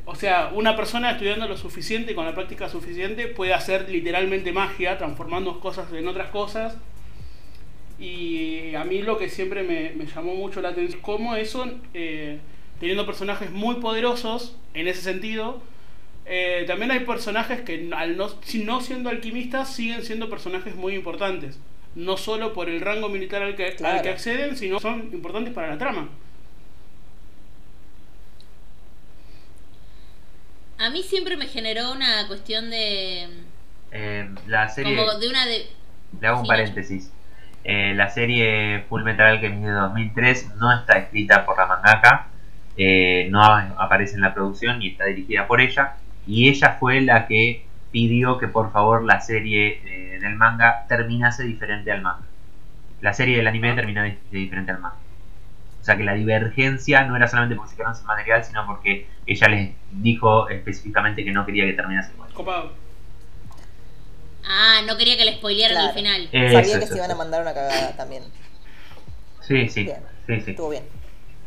[0.06, 4.98] o sea, una persona estudiando lo suficiente, con la práctica suficiente, puede hacer literalmente magia,
[4.98, 6.78] transformando cosas en otras cosas.
[8.00, 12.40] Y a mí lo que siempre me, me llamó mucho la atención, cómo eso, eh,
[12.80, 15.62] teniendo personajes muy poderosos en ese sentido,
[16.26, 20.94] eh, también hay personajes que al no, si no siendo alquimistas siguen siendo personajes muy
[20.96, 21.60] importantes.
[21.94, 24.02] No solo por el rango militar al que, al Claro.
[24.04, 26.10] que acceden, sino son importantes para la trama.
[30.78, 33.28] A mí siempre me generó una cuestión de.
[33.92, 34.96] Eh, la serie.
[34.96, 35.68] Como de una de.
[36.20, 37.12] Le hago un Sí, paréntesis.
[37.64, 42.28] Eh, la serie Full Metal Alchemist de 2003 no está escrita por la mangaka,
[42.78, 45.96] eh, no aparece en la producción ni está dirigida por ella,
[46.28, 51.44] y ella fue la que pidió que por favor la serie eh, del manga terminase
[51.44, 52.26] diferente al manga.
[53.02, 53.76] La serie del anime Ah.
[53.76, 54.98] terminó diferente al manga.
[55.86, 59.08] O sea que la divergencia no era solamente porque se quedaron sin material, sino porque
[59.28, 62.34] ella les dijo específicamente que no quería que terminase igual.
[62.34, 62.74] Copado.
[64.48, 65.89] Ah, no quería que le spoilearan Claro.
[65.89, 66.30] el final.
[66.32, 68.24] Eso, Sabía que eso, se iban a mandar una cagada también.
[69.41, 69.98] Sí, sí, Bien.
[70.26, 70.52] sí, sí.
[70.52, 70.86] Estuvo bien.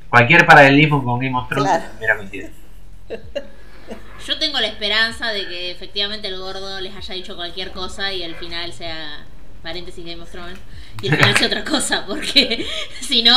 [0.08, 1.84] Cualquier paralelismo con Game of Thrones Claro.
[1.98, 2.50] hubiera coincidido.
[4.24, 8.22] Yo tengo la esperanza de que efectivamente el gordo les haya dicho cualquier cosa y
[8.22, 9.24] al final sea
[9.64, 10.60] paréntesis Game of Thrones
[11.02, 12.64] y al final sea otra cosa, porque
[13.00, 13.34] si no,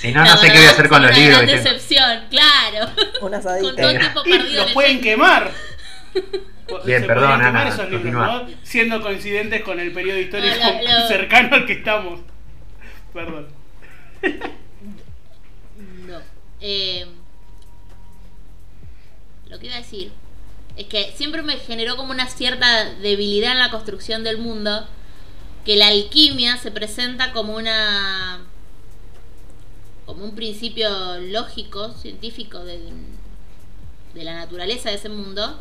[0.00, 1.42] Si no, la no sé qué voy a hacer con los una libros.
[1.42, 2.90] gran decepción, claro.
[3.20, 4.62] Un Con todo el tiempo Y perdido.
[4.64, 5.52] los pueden quemar.
[6.84, 8.26] Bien, perdón, Ana, esos libros, continúa.
[8.26, 8.48] ¿no?
[8.62, 12.20] Siendo coincidentes con el periodo histórico lo- cercano al que estamos.
[13.12, 13.48] Perdón.
[16.06, 16.18] No.
[16.60, 17.06] Eh,
[19.48, 20.12] lo que iba a decir
[20.76, 24.86] es que siempre me generó como una cierta debilidad en la construcción del mundo
[25.64, 28.40] que la alquimia se presenta como una
[30.08, 30.88] como un principio
[31.20, 32.80] lógico científico de,
[34.14, 35.60] de la naturaleza de ese mundo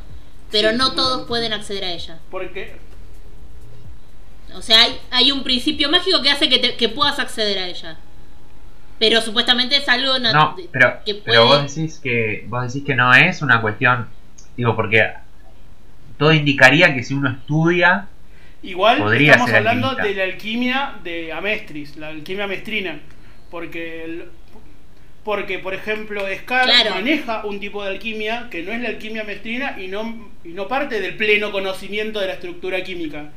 [0.52, 1.26] pero Sí, no todos no.
[1.28, 2.78] pueden acceder a ella Porque
[4.56, 7.68] o sea hay, hay un principio mágico que hace que, te- que puedas acceder a
[7.68, 7.98] ella
[9.00, 12.96] pero supuestamente es algo No, pero, que pero puede- vos decís que vos decís que
[12.96, 14.08] no es una cuestión,
[14.56, 15.14] digo, porque
[16.18, 18.08] todo indicaría que si uno estudia,
[18.64, 20.08] igual Podría estamos ser hablando alquimista.
[20.08, 23.00] de la alquimia de Amestris, la alquimia mestrina.
[23.52, 24.26] Porque, el-
[25.24, 26.96] porque por ejemplo, Scar Claro.
[26.96, 30.68] maneja un tipo de alquimia que no es la alquimia mestrina y no, y no
[30.68, 33.30] parte del pleno conocimiento de la estructura química.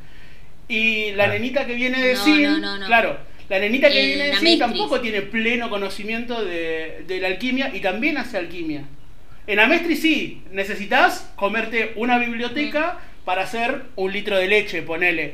[0.67, 1.33] Y la Claro.
[1.33, 2.85] nenita que viene de No, Sin, no, no, no.
[2.85, 3.17] claro,
[3.49, 7.71] la nenita que En viene de Sin tampoco tiene pleno conocimiento de, de la alquimia
[7.73, 8.83] y también hace alquimia.
[9.47, 15.33] En Amestri sí, necesitas comerte una biblioteca para hacer un litro de leche, ponele.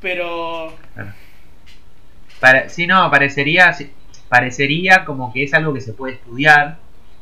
[0.00, 0.76] Pero
[2.40, 3.90] para, si no, parecería, si-
[4.34, 6.78] parecería como que es algo que se puede estudiar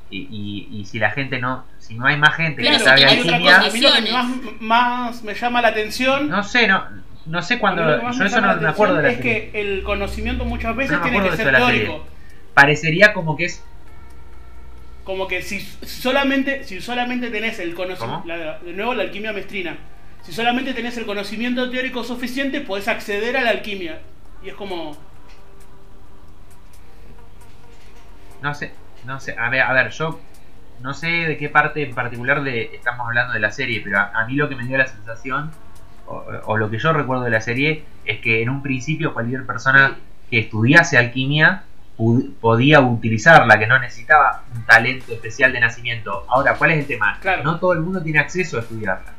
[0.08, 3.20] y, y, y si la gente no, si no hay más gente que sabe hay
[3.20, 6.66] otra alquimia, cosa, a mí lo que más, más me llama la atención no sé,
[6.66, 6.82] no,
[7.26, 9.36] no sé cuándo, yo eso no me acuerdo de la serie.
[9.36, 12.06] Es que el conocimiento muchas veces No me tiene acuerdo que de ser teórico.
[12.54, 13.62] Parecería como que es
[15.04, 18.24] Como que si solamente, si solamente tenés el conocimiento,
[18.64, 19.76] de nuevo la alquimia mestrina,
[20.22, 24.00] si solamente tenés el conocimiento teórico suficiente, podés acceder a la alquimia.
[24.42, 24.96] Y es como,
[28.42, 28.72] No sé,
[29.06, 30.20] no sé, a ver, a ver, yo
[30.80, 34.10] no sé de qué parte en particular de, estamos hablando de la serie, pero a,
[34.14, 35.50] a mí lo que me dio la sensación,
[36.06, 39.46] o, o lo que yo recuerdo de la serie, es que en un principio cualquier
[39.46, 39.96] persona
[40.28, 41.64] que estudiase alquimia
[42.40, 46.24] podía utilizarla, que no necesitaba un talento especial de nacimiento.
[46.28, 47.18] Ahora, ¿cuál es el tema?
[47.20, 47.42] Claro.
[47.44, 49.12] No todo el mundo tiene acceso a estudiarla.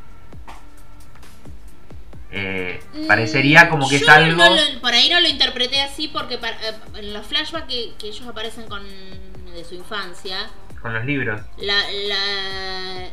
[2.36, 4.38] Eh, Mm, parecería como que yo es algo...
[4.44, 7.92] no lo- por ahí no lo interpreté así porque para- eh, en los flashbacks que,
[8.00, 10.50] que ellos aparecen con de su infancia,
[10.82, 11.40] con los libros.
[11.60, 11.76] la,
[12.08, 13.10] la-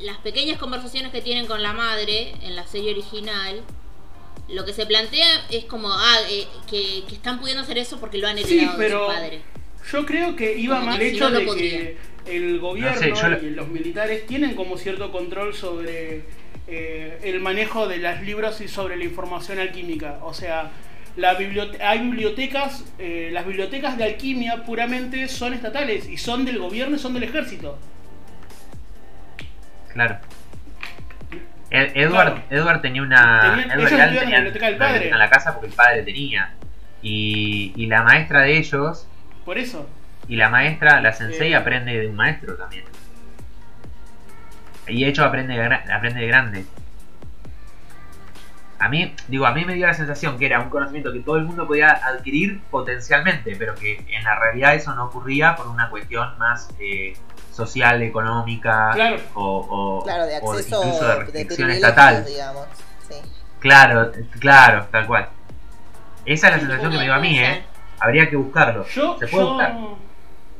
[0.00, 3.60] las pequeñas conversaciones que tienen con la madre en la serie original,
[4.48, 8.18] lo que se plantea es como ah, eh, que, que están pudiendo hacer eso porque
[8.18, 9.42] lo han Sí, heredado de pero su padre.
[9.92, 11.70] yo creo que iba Como que si hecho no lo de podría.
[11.78, 16.24] que el gobierno No sé, yo lo- y los militares tienen como cierto control sobre
[16.70, 20.18] eh, el manejo de los libros y sobre la información alquímica.
[20.22, 20.70] O sea,
[21.16, 26.58] la bibliote- hay bibliotecas, eh, las bibliotecas de alquimia puramente son estatales y son del
[26.58, 27.78] gobierno y son del ejército.
[29.92, 30.18] Claro.
[31.70, 32.42] Ed- Edward, Claro.
[32.50, 33.40] Edward tenía una.
[33.74, 34.06] Edward ellos la
[34.36, 35.08] biblioteca del padre.
[35.08, 36.52] en la casa porque el padre tenía.
[37.02, 39.06] Y, y la maestra de ellos,
[39.44, 39.88] Por eso.
[40.28, 41.56] y la maestra, la sensei, Eh.
[41.56, 42.84] aprende de un maestro también.
[44.90, 46.64] Y de hecho aprende de, aprende de grande.
[48.78, 51.36] A mí, digo, a mí me dio la sensación que era un conocimiento que todo
[51.36, 55.90] el mundo podía adquirir potencialmente, pero que en la realidad eso no ocurría por una
[55.90, 57.12] cuestión más eh,
[57.52, 59.16] social, económica Claro.
[59.34, 62.24] o, o- Claro, de o acceso incluso de de, restricción privilegios, estatal.
[62.24, 62.66] digamos.
[63.06, 63.14] Sí.
[63.58, 65.28] Claro, claro, tal cual.
[66.24, 67.38] Esa es la sensación que me dio a mí.
[67.38, 67.62] ¿eh?
[67.98, 68.86] Habría que buscarlo.
[68.86, 69.76] Yo, ¿Se puede buscar?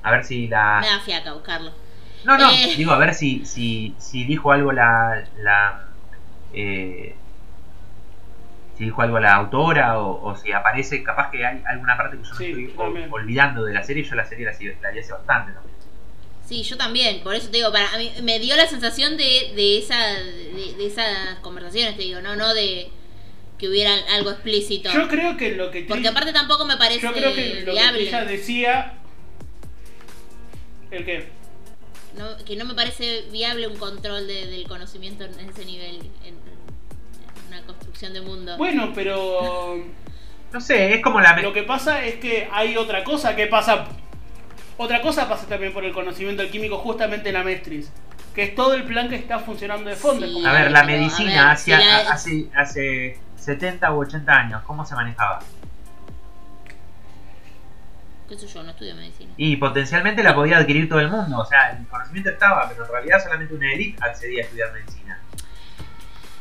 [0.03, 0.79] A ver si la...
[0.83, 1.71] Me da fiaca buscarlo.
[2.25, 2.75] No, no, Eh.
[2.77, 5.25] digo, a ver si, si, si dijo algo la...
[5.39, 5.89] la
[6.53, 7.15] eh,
[8.77, 12.25] si dijo algo la autora o, o si aparece, capaz que hay alguna parte que
[12.25, 14.05] yo Sí, me estoy olvidando de la serie.
[14.05, 15.77] Yo la serie la, la vi hace bastante también.
[16.47, 19.53] Sí, yo también, por eso te digo, para a mí me dio la sensación de,
[19.55, 22.89] de esa de, de esas conversaciones, te digo, no no de
[23.59, 24.91] que hubiera algo explícito.
[24.91, 27.67] yo creo que lo que Porque Trish- aparte tampoco me parece yo creo que lo
[27.67, 28.09] que viable.
[28.09, 28.95] ella decía
[30.91, 31.29] el que
[32.17, 36.35] No, que no me parece viable un control de- del conocimiento en ese nivel, en,
[36.35, 36.35] en
[37.49, 38.57] una construcción de mundo.
[38.57, 39.77] bueno, pero
[40.53, 41.41] No sé, es como la...
[41.41, 43.87] Lo que pasa es que hay otra cosa que pasa.
[44.79, 47.93] Otra cosa pasa también por el conocimiento alquímico justamente en la Mestris.
[48.35, 50.27] Que es todo el plan que está funcionando de fondo.
[50.27, 50.43] Sí.
[50.45, 54.85] A ver, la medicina ver, hacia- si la- hace, hace 70 u 80 años, ¿cómo
[54.85, 55.39] se manejaba?
[58.31, 58.63] ¿Qué sé yo?
[58.63, 59.35] No estudio medicina.
[59.37, 61.39] Y potencialmente la podía adquirir todo el mundo.
[61.39, 65.21] O sea, el conocimiento estaba, pero en realidad solamente una élite accedía a estudiar medicina.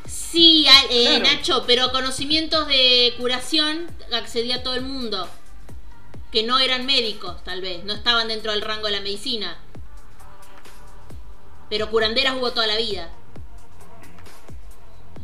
[0.05, 1.23] Sí, eh, Claro.
[1.23, 5.27] Nacho, pero conocimientos de curación accedía todo el mundo.
[6.31, 7.83] Que no eran médicos, tal vez.
[7.85, 9.57] No estaban dentro del rango de la medicina.
[11.71, 13.09] Pero curanderas hubo toda la vida.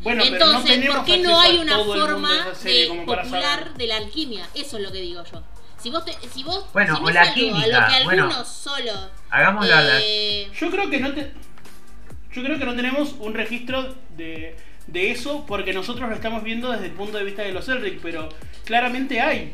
[0.02, 3.98] Bueno, pero no Entonces, ¿por qué no hay a una forma de popular de la
[3.98, 4.50] alquimia?
[4.56, 5.44] Eso es lo que digo yo.
[5.86, 8.24] Si vos, te- si vos Bueno, si o la algo química, a lo que bueno.
[8.24, 8.92] algunos solo
[9.30, 11.32] Hagámoslo a la- eh, Yo creo que no te-
[12.34, 16.72] Yo creo que no tenemos un registro de, de eso porque nosotros lo estamos viendo
[16.72, 18.30] desde el punto de vista de los Elric, pero
[18.66, 19.54] claramente hay.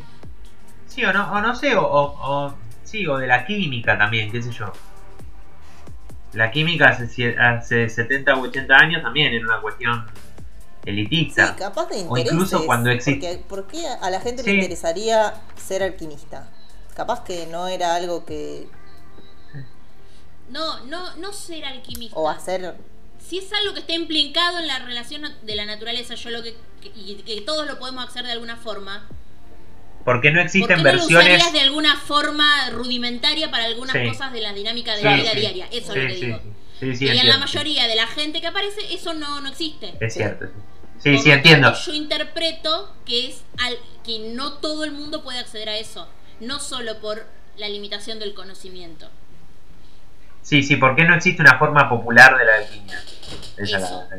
[0.88, 4.32] Sí o no, o no sé, o, o, o- sí, o de la química también,
[4.32, 4.72] qué sé yo.
[6.32, 10.06] La química hace, hace 70 u 80 años también era una cuestión
[10.84, 11.56] Sí, elitista.
[11.56, 14.50] capaz de O incluso cuando existe- Porque, ¿Por qué a la gente Sí.
[14.50, 16.50] le interesaría ser alquimista?
[16.96, 18.67] Capaz que no era algo que.
[20.50, 22.15] no, no, no ser alquimista.
[22.17, 22.76] o hacer.
[23.20, 26.56] si es algo que está implicado en la relación de la naturaleza, yo lo que,
[26.96, 29.08] y que todos lo podemos hacer de alguna forma.
[30.04, 31.54] Porque no ¿Por existen qué no versiones.
[31.54, 34.08] de alguna forma rudimentaria para algunas Sí.
[34.08, 35.39] cosas de la dinámica de Sí, la vida sí.
[35.39, 35.67] diaria?
[35.72, 36.39] Eso Sí, es lo que sí, digo.
[36.82, 39.94] Sí, sí, y en la mayoría de la gente que aparece, eso no, no existe.
[40.02, 40.48] Es cierto.
[40.48, 41.15] sí.
[41.15, 41.74] Sí, sí, entiendo.
[41.74, 46.08] Yo interpreto que es al, que no todo el mundo puede acceder a eso,
[46.41, 47.26] no solo por
[47.58, 49.10] la limitación del conocimiento.
[50.41, 53.00] Sí, sí, ¿por qué no existe una forma popular de la alquimia?
[53.58, 54.08] Esa Eso.
[54.10, 54.17] la-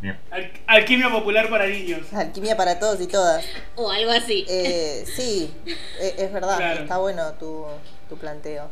[0.00, 0.18] Bien.
[0.30, 2.10] Al- alquimia popular para niños.
[2.14, 3.44] Alquimia para todos y todas.
[3.76, 4.46] O algo así.
[4.48, 5.52] Eh, sí,
[6.00, 6.80] e- es verdad, Claro.
[6.82, 7.66] está bueno tu,
[8.08, 8.70] tu planteo.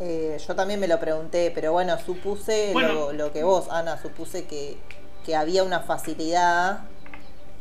[0.00, 2.92] Eh, yo también me lo pregunté, pero bueno, supuse Bueno.
[2.92, 4.78] Lo, lo que vos, Ana, supuse que,
[5.26, 6.80] que había una facilidad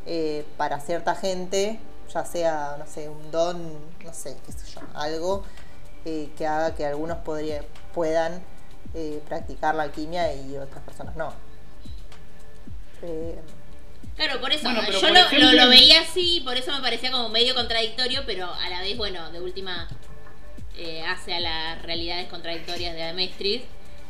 [0.05, 1.79] eh, para cierta gente,
[2.13, 3.61] ya sea, no sé, un don,
[4.05, 5.43] no sé, qué sé yo, algo
[6.05, 8.41] eh, que haga que algunos podría- puedan
[8.95, 11.33] eh, practicar la alquimia y otras personas no.
[13.01, 13.39] Eh,
[14.15, 16.81] Claro, por eso Bueno, yo por lo, ejemplo- lo- lo veía así, por eso me
[16.81, 19.87] parecía como medio contradictorio, pero a la vez, bueno, de última
[20.79, 23.61] eh, hace a las realidades contradictorias de Amestris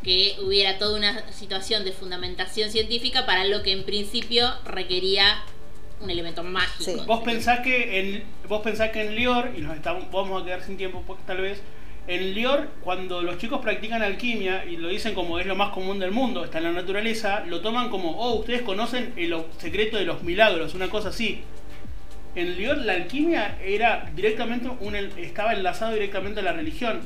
[0.04, 5.44] que hubiera toda una situación de fundamentación científica para lo que en principio requería
[6.02, 6.92] un elemento mágico.
[6.92, 6.98] Sí.
[7.06, 10.64] Vos pensás que en, vos pensás que en Lior, y nos estamos, vamos a quedar
[10.64, 11.62] sin tiempo pues, tal vez,
[12.08, 16.00] en Lior, cuando los chicos practican alquimia, y lo dicen como es lo más común
[16.00, 20.06] del mundo, está en la naturaleza, lo toman como, oh, ustedes conocen el secreto de
[20.06, 21.44] los milagros, una cosa así.
[22.36, 27.02] En Lior la alquimia era directamente un, estaba enlazado directamente a la religión.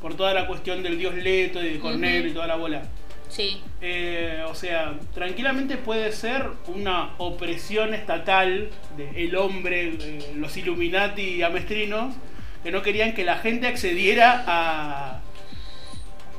[0.00, 2.82] Por toda la cuestión del dios Leto y de Cornelio y toda la bola.
[3.28, 3.60] Sí.
[3.80, 11.42] Eh, o sea, tranquilamente puede ser una opresión estatal de el hombre, eh, los Illuminati
[11.42, 12.14] amestrinos,
[12.62, 15.20] que no querían que la gente accediera a,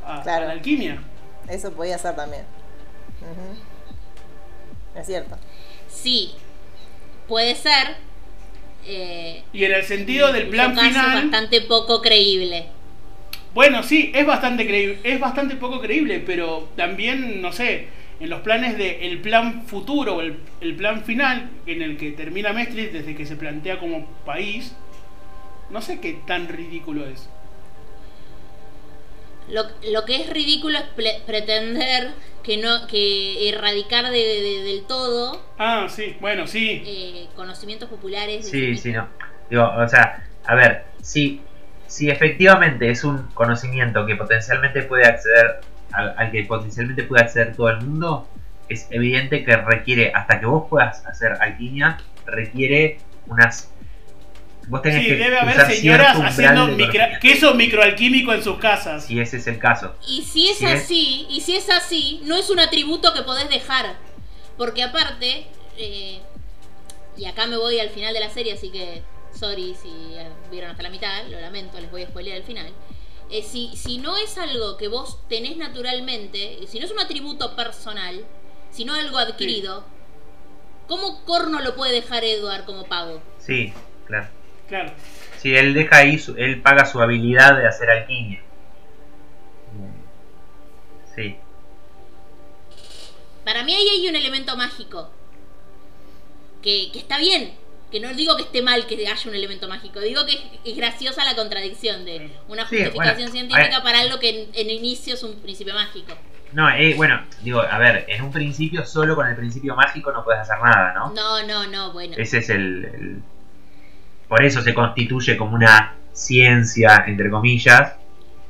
[0.05, 0.99] a, la alquimia.
[1.49, 2.43] Eso podía ser también.
[4.95, 5.37] Es cierto.
[5.89, 6.33] Sí.
[7.27, 7.97] Puede ser.
[8.85, 12.67] eh, Y en el sentido del plan caso, final, bastante poco creíble.
[13.53, 17.87] bueno, sí, es bastante creíble, es bastante poco creíble, pero también, no sé,
[18.19, 22.11] en los planes de el plan futuro o el, el plan final en el que
[22.11, 24.75] termina Mestris desde que se plantea como país,
[25.69, 27.29] no sé qué tan ridículo es.
[29.49, 32.11] Lo, lo que es ridículo es ple- pretender
[32.43, 36.83] que no que erradicar de- de- del todo Ah, sí, bueno, sí.
[36.85, 38.47] eh, conocimientos populares.
[38.49, 39.07] Sí, sí no.
[39.49, 41.41] Digo, o sea, a ver, si,
[41.87, 47.55] si efectivamente es un conocimiento que potencialmente puede acceder, al, al que potencialmente puede acceder
[47.55, 48.27] todo el mundo,
[48.69, 53.71] es evidente que requiere, hasta que vos puedas hacer alquimia, requiere unas...
[54.67, 57.19] Vos tenés Sí, que debe haber usar señoras haciendo conocimiento.
[57.21, 59.05] queso microalquímico en sus casas.
[59.05, 59.95] Si ese es el caso.
[60.07, 63.21] Y si es Sí, es- así, y si es así, no es un atributo que
[63.21, 63.95] podés dejar.
[64.57, 65.45] Porque aparte,
[65.77, 66.19] eh,
[67.17, 69.03] y acá me voy al final de la serie, así que
[69.37, 72.67] sorry si eh, vieron hasta la mitad, lo lamento, les voy a spoilear el final.
[73.29, 77.55] Eh, si, si no es algo que vos tenés naturalmente, si no es un atributo
[77.55, 78.23] personal,
[78.71, 79.83] sino algo adquirido,
[80.87, 83.21] ¿cómo corno lo puede dejar Edward como pago?
[83.39, 83.73] Sí,
[84.07, 84.27] claro.
[84.67, 84.91] Claro.
[85.37, 88.41] Si él deja ahí, su- él paga su habilidad de hacer alquimia.
[91.15, 91.35] Sí.
[93.43, 95.09] Para mí ahí hay un elemento mágico.
[96.61, 97.53] Que, que está bien.
[97.91, 99.99] Que no digo que esté mal que haya un elemento mágico.
[99.99, 104.19] Digo que es, es graciosa la contradicción de una Sí, justificación bueno, científica para algo
[104.19, 106.13] que en, en inicio es un principio mágico.
[106.53, 110.23] No, eh, bueno, digo, a ver, en un principio solo con el principio mágico no
[110.23, 111.11] puedes hacer nada, ¿no?
[111.13, 112.15] No, no, no, bueno.
[112.17, 113.21] Ese es el, el-
[114.27, 117.93] Por eso se constituye como una ciencia, entre comillas,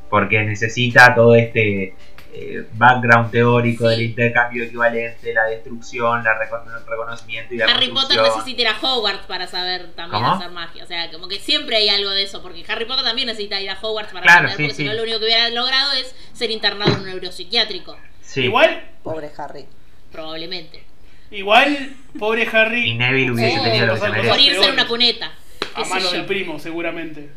[0.09, 1.95] porque necesita todo este
[2.37, 3.91] eh, background teórico Sí.
[3.91, 8.77] del intercambio equivalente, la destrucción, la recono- reconocimiento y la Harry Potter necesita ir a
[8.81, 10.35] Hogwarts para saber también ¿Cómo?
[10.35, 10.83] hacer magia.
[10.83, 12.41] O sea, como que siempre hay algo de eso.
[12.41, 14.57] Porque Harry Potter también necesita ir a Hogwarts para Claro, aprender.
[14.57, 17.97] sí, porque si no, lo único que hubiera logrado es ser internado en un neuropsiquiátrico.
[18.21, 18.41] Sí.
[18.41, 19.65] Igual, Pobre Harry.
[20.11, 20.83] Probablemente.
[21.31, 22.89] igual, pobre Harry.
[22.91, 24.27] Y Neville hubiese Sí, tenido lo que se merece.
[24.29, 25.31] Morirse en una cuneta.
[25.75, 27.29] A mano del primo, seguramente.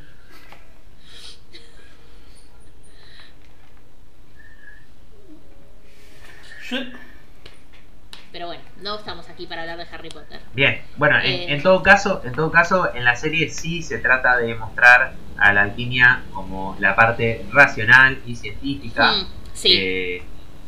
[8.31, 10.40] Pero bueno, no estamos aquí para hablar de Harry Potter.
[10.53, 11.44] Bien, bueno, Eh.
[11.44, 15.14] en, en todo caso, en todo caso, en la serie sí se trata de mostrar
[15.38, 19.72] a la alquimia como la parte racional y científica, Mm, sí.
[19.72, 20.22] eh,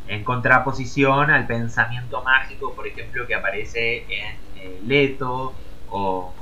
[0.09, 5.54] en contraposición al pensamiento mágico, por ejemplo, que aparece en eh, Leto
[5.90, 6.33] o,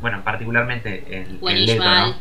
[0.00, 2.08] bueno, particularmente en, en en Leto, Ishbal.
[2.10, 2.16] ¿no?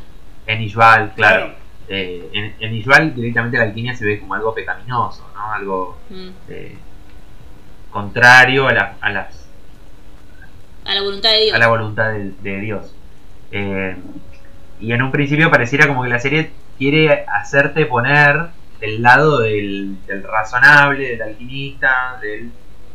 [0.48, 1.46] En Ishbal, claro.
[1.46, 1.60] Claro.
[1.88, 5.54] Eh, en, en Ishbal directamente la alquimia se ve como algo pecaminoso, ¿no?
[5.54, 6.30] Algo Mm.
[6.50, 6.76] eh,
[7.92, 9.48] contrario a, la- a las
[10.86, 11.56] A la voluntad de Dios.
[11.56, 12.96] a la voluntad de, de Dios.
[13.52, 13.96] Eh,
[14.80, 18.48] y en un principio pareciera como que la serie quiere hacerte poner
[18.80, 22.52] del lado del, del razonable, del alquimista, del,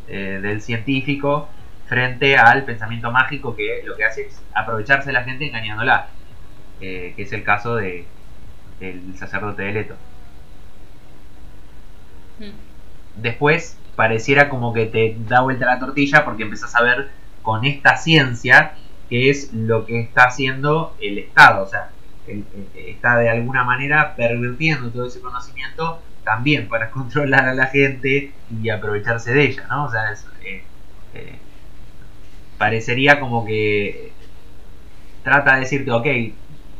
[0.06, 1.48] del científico,
[1.94, 6.08] frente al pensamiento mágico que lo que hace es aprovecharse de la gente engañándola,
[6.80, 8.04] eh, que es el caso de,
[8.80, 9.94] del sacerdote de Leto.
[12.40, 12.50] Mm.
[13.22, 17.10] después pareciera como que te da vuelta la tortilla porque empezás a ver
[17.42, 18.72] con esta ciencia
[19.08, 21.62] que es lo que está haciendo el Estado.
[21.62, 21.90] O sea,
[22.26, 22.44] el-
[22.74, 28.32] el- está de alguna manera pervirtiendo todo ese conocimiento también para controlar a la gente
[28.60, 29.84] y aprovecharse de ella, ¿no?
[29.84, 30.64] O sea, es, eh,
[31.14, 31.38] eh,
[32.58, 34.12] parecería como que
[35.22, 36.06] trata de decirte, ok,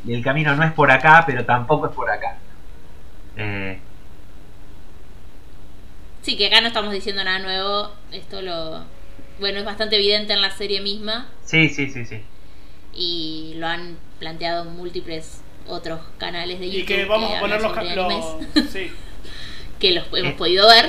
[0.09, 2.37] el camino no es por acá, pero tampoco es por acá.
[3.37, 3.79] Eh,
[6.23, 7.91] Sí, que acá no estamos diciendo nada nuevo.
[8.11, 8.83] Esto lo.
[9.41, 11.27] Bueno, es bastante evidente en la serie misma.
[11.45, 12.21] sí, sí, sí, sí.
[12.95, 16.81] Y lo han planteado en múltiples otros canales de YouTube.
[16.83, 18.91] Y que vamos a poner los, los- sí.
[19.81, 20.37] que los hemos Eh.
[20.39, 20.89] podido ver.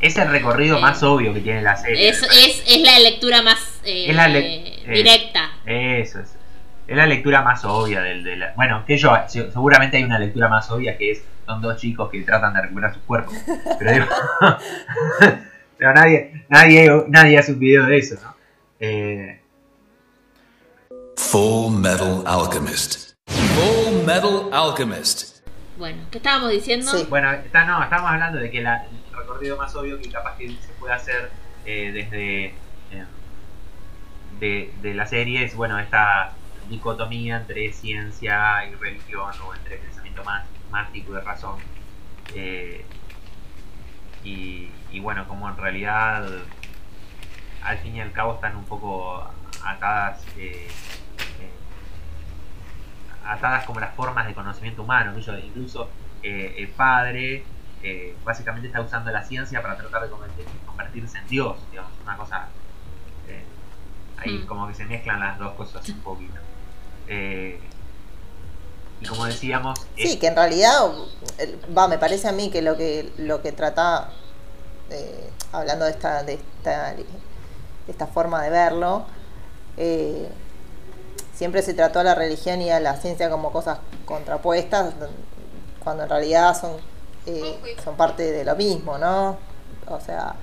[0.00, 2.08] Es el recorrido Eh, más obvio que tiene la serie.
[2.08, 4.92] Es, es, es la lectura más eh, Es la le- eh.
[4.92, 5.50] directa.
[5.66, 6.36] Eso es.
[6.86, 8.52] Es la lectura más obvia del de la...
[8.56, 12.08] Bueno, que yo, se- seguramente hay una lectura más obvia que es son dos chicos
[12.10, 13.34] que tratan de recuperar sus cuerpos.
[13.78, 14.06] Pero digo,
[15.78, 18.34] pero nadie, nadie, nadie hace un video de eso, ¿no?
[18.78, 19.40] Eh,
[21.16, 23.12] Full Metal Alchemist.
[23.26, 25.44] Full Metal Alchemist.
[25.76, 26.90] Bueno, ¿qué estábamos diciendo?
[26.90, 27.06] Sí.
[27.08, 28.84] bueno, está, no, estamos hablando de que la-
[29.30, 31.30] recorrido más obvio que capaz que se puede hacer
[31.64, 33.04] eh, desde eh,
[34.40, 36.32] de, de la serie es, bueno, esta
[36.68, 41.58] dicotomía entre ciencia y religión o entre pensamiento más mágico y razón.
[42.34, 42.84] Eh,
[44.22, 46.26] y, bueno, como en realidad
[47.62, 49.30] al fin y al cabo están un poco
[49.64, 50.24] atadas
[53.24, 55.88] atadas como las formas de conocimiento humano, incluso
[56.22, 57.44] el padre
[57.82, 62.16] eh, básicamente está usando la ciencia para tratar de convertir- convertirse en Dios, digamos, una
[62.16, 62.48] cosa
[63.28, 63.44] eh,
[64.18, 64.46] ahí Mm.
[64.46, 66.34] como que se mezclan las dos cosas un poquito.
[67.08, 67.58] Eh,
[69.00, 70.90] y como decíamos, Sí, es- que en realidad,
[71.76, 74.10] va, me parece a mí que lo que lo que trata,
[74.90, 77.06] eh, hablando de esta, de esta, de
[77.88, 79.04] esta forma de verlo,
[79.78, 80.28] eh,
[81.34, 84.92] siempre se trató a la religión y a la ciencia como cosas contrapuestas,
[85.82, 86.72] cuando en realidad son,
[87.26, 89.38] eh, son parte de lo mismo, ¿no?
[89.86, 90.34] O sea,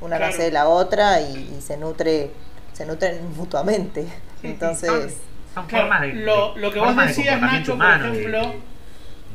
[0.00, 0.32] una Claro.
[0.32, 2.30] nace de la otra y, y se nutre,
[2.72, 4.02] se nutren mutuamente.
[4.04, 4.08] Sí,
[4.42, 5.10] sí, Entonces, son,
[5.54, 8.12] son Claro, formas de, lo- de- lo que vos de decías, comportamiento Nacho, por humano,
[8.12, 8.60] de- ejemplo- de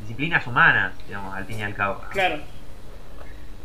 [0.02, 2.00] disciplinas humanas, digamos, al fin y al cabo.
[2.02, 2.10] ¿no?
[2.10, 2.38] Claro.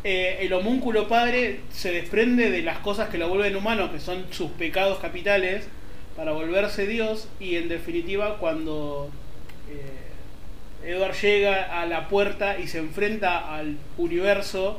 [0.06, 4.26] Eh, el homúnculo padre se desprende de las cosas que lo vuelven humano, que son
[4.30, 5.66] sus pecados capitales,
[6.14, 7.28] para volverse Dios.
[7.40, 9.08] Y en definitiva, cuando
[9.70, 10.03] eh,
[10.84, 14.78] Edward llega a la puerta y se enfrenta al universo,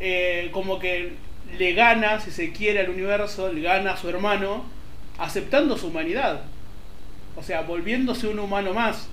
[0.00, 1.12] eh, como que
[1.58, 4.64] le gana, si se quiere, al universo, le gana a su hermano,
[5.18, 6.42] aceptando su humanidad.
[7.36, 9.08] O sea, volviéndose un humano más.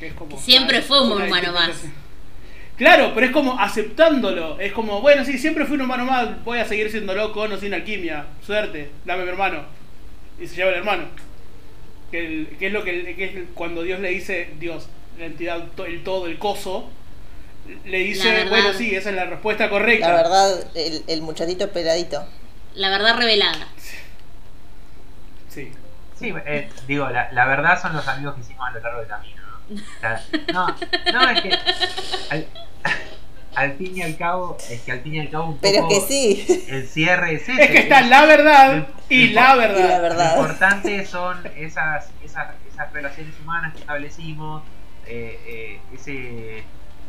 [0.00, 1.84] Que es como- Siempre fue un humano más.
[2.76, 4.60] Claro, pero es como aceptándolo.
[4.60, 6.44] Es como, bueno, sí, siempre fui un humano más.
[6.44, 8.26] Voy a seguir siendo loco, no sin alquimia.
[8.44, 9.62] Suerte, dame mi hermano.
[10.38, 11.04] Y se lleva el hermano.
[12.16, 14.88] Que, el- que es lo que, que es cuando Dios le dice, Dios,
[15.18, 16.88] la entidad, el todo, el coso,
[17.84, 18.48] le dice, verdad.
[18.50, 20.08] bueno, sí, esa es la respuesta correcta.
[20.08, 22.26] la verdad, el, el muchachito peladito.
[22.74, 23.68] La verdad revelada.
[25.48, 25.70] Sí.
[26.18, 29.08] Sí, eh, digo, la, la verdad son los amigos que hicimos a lo largo del
[29.08, 29.76] camino, ¿no?
[29.76, 30.66] O sea, no,
[31.12, 31.50] no, es que
[32.30, 32.46] al,
[33.56, 35.82] al fin y al cabo, es que al fin y al cabo un Pero es
[35.82, 36.00] poco que
[36.46, 36.64] sí.
[36.68, 37.62] el cierre es ese.
[37.64, 40.02] Es que está la verdad y la Y la verdad.
[40.02, 40.34] verdad.
[40.36, 44.62] Lo importante son esas, esas, esas relaciones humanas que establecimos,
[45.06, 46.64] eh, eh, ese,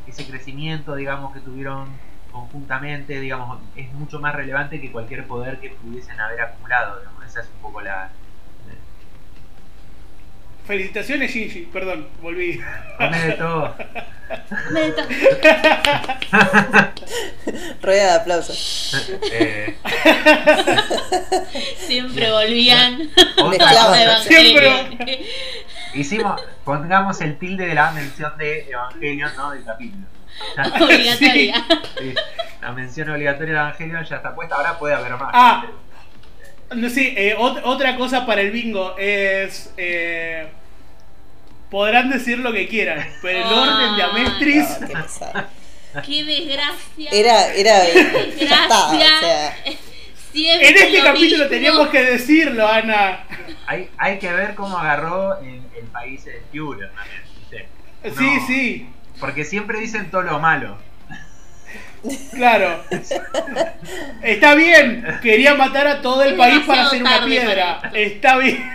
[0.07, 1.89] ese crecimiento, digamos, que tuvieron
[2.31, 6.99] conjuntamente, digamos, es mucho más relevante que cualquier poder que pudiesen haber acumulado.
[6.99, 7.25] digamos.
[7.25, 8.09] Esa es un poco la...
[10.67, 11.61] Felicitaciones, Shinji.
[11.71, 12.59] Perdón, volví.
[12.97, 13.73] Come de todo.
[17.81, 19.09] Rueda de aplausos.
[19.31, 19.77] Eh,
[21.77, 23.09] Siempre volvían.
[23.41, 24.97] otra Evangelion.
[25.93, 29.51] hicimos, pongamos el tilde de la mención de Evangelion, ¿no?
[29.51, 30.03] Del capítulo.
[30.83, 31.65] Obligatoria.
[31.97, 32.13] sí,
[32.61, 35.31] la mención obligatoria de Evangelion ya está puesta, ahora puede haber más.
[35.33, 35.65] Ah.
[36.75, 39.73] No, sí, eh, ot- otra cosa para el bingo es.
[39.77, 40.47] eh,
[41.69, 43.61] podrán decir lo que quieran, pero el Ah.
[43.61, 44.79] orden de Amestris.
[44.81, 45.43] No, qué pesado.
[46.05, 47.09] Qué desgracia.
[47.11, 49.19] Era, era, Qué o desgracia.
[49.19, 49.55] sea,
[50.33, 51.47] Siempre En este lo capítulo mismo.
[51.49, 53.25] teníamos que decirlo, Ana.
[53.65, 57.67] Hay, hay que ver cómo agarró el, el país de Führer también, ¿viste?
[58.17, 58.89] Sí, No, sí,
[59.19, 60.77] Porque siempre dicen todo lo malo.
[62.31, 62.83] Claro.
[64.21, 67.79] Está bien, quería matar a todo el Es país para hacer una piedra.
[67.93, 68.71] Está bien.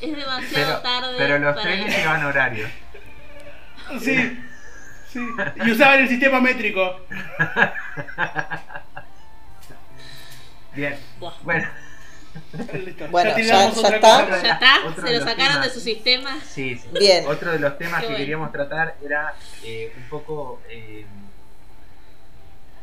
[0.00, 1.14] Es demasiado Pero, tarde.
[1.16, 2.66] pero los para- trenes llevan horario.
[4.00, 4.38] Sí,
[5.12, 5.20] sí.
[5.64, 7.00] Y usaban el sistema métrico.
[10.74, 10.96] Bien.
[11.20, 11.32] Buah.
[11.42, 11.68] Bueno.
[13.10, 13.80] Bueno, ya está.
[14.00, 14.42] cosa.
[14.42, 15.64] Ya está, Otro se de lo sacaron temas.
[15.64, 16.30] de su sistema.
[16.44, 16.88] sí, sí.
[16.98, 17.24] Bien.
[17.26, 18.18] Otro de los temas Qué que bueno.
[18.18, 21.06] queríamos tratar era eh, un poco eh,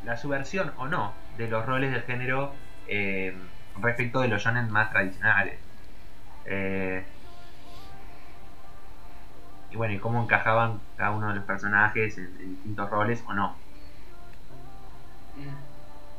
[0.06, 2.54] la subversión o no de los roles del género
[2.88, 3.36] eh,
[3.82, 5.60] respecto de los shonen más tradicionales.
[6.46, 7.04] Eh,
[9.72, 13.34] y bueno, y cómo encajaban cada uno de los personajes en, en distintos roles o
[13.34, 13.56] no.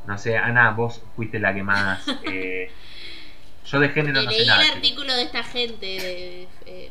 [0.07, 2.03] No sé, Ana, vos fuiste la que más...
[3.63, 4.61] eh, yo de género no sé Leí nada.
[4.61, 4.77] el chicos.
[4.77, 5.85] artículo de esta gente.
[5.85, 6.89] De, eh,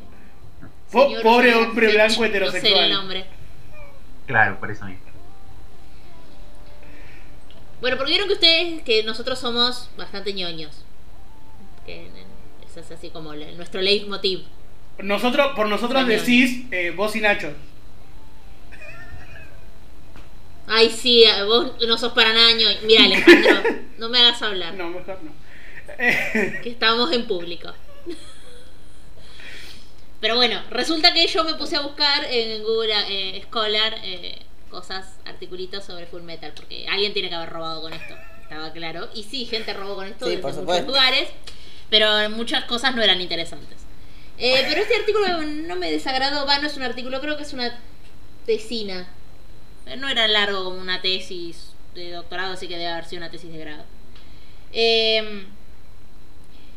[0.91, 2.83] Po- señor pobre hombre blanco No sé heterosexual.
[2.85, 3.25] el nombre.
[4.27, 5.01] Claro, por eso mismo.
[7.81, 10.83] Bueno, porque vieron que ustedes, que nosotros somos bastante ñoños.
[11.85, 12.07] Que
[12.77, 14.43] es así como nuestro leitmotiv.
[14.99, 17.51] Nosotros, por nosotros decís eh, vos y Nacho.
[20.67, 22.77] Ay, sí, vos no sos para nada ñoño.
[22.83, 23.51] Mira, Alejandro,
[23.97, 24.73] no me hagas hablar.
[24.75, 25.31] No, mejor no.
[26.63, 27.71] Que estamos en público.
[30.19, 34.39] Pero bueno, resulta que yo me puse a buscar en Google eh, Scholar eh,
[34.69, 39.09] cosas, articulitos sobre Full Metal, porque alguien tiene que haber robado con esto, estaba claro.
[39.13, 41.27] Y sí, gente robó con esto Sí, desde muchos lugares,
[41.89, 43.79] pero muchas cosas no eran interesantes.
[44.37, 47.53] Eh, pero este artículo no me desagradó, va, no es un artículo, creo que es
[47.53, 47.77] una
[48.45, 49.07] tesina.
[49.97, 53.51] No era largo como una tesis de doctorado, así que debe haber sido una tesis
[53.51, 53.83] de grado.
[54.71, 55.45] Eh,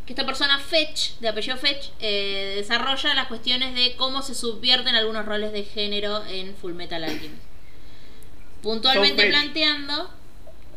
[0.06, 4.94] que esta persona Fetch, de apellido Fetch, eh, desarrolla las cuestiones de cómo se subvierten
[4.94, 7.42] algunos roles de género en Full Metal Alchemist.
[8.62, 10.10] Puntualmente planteando...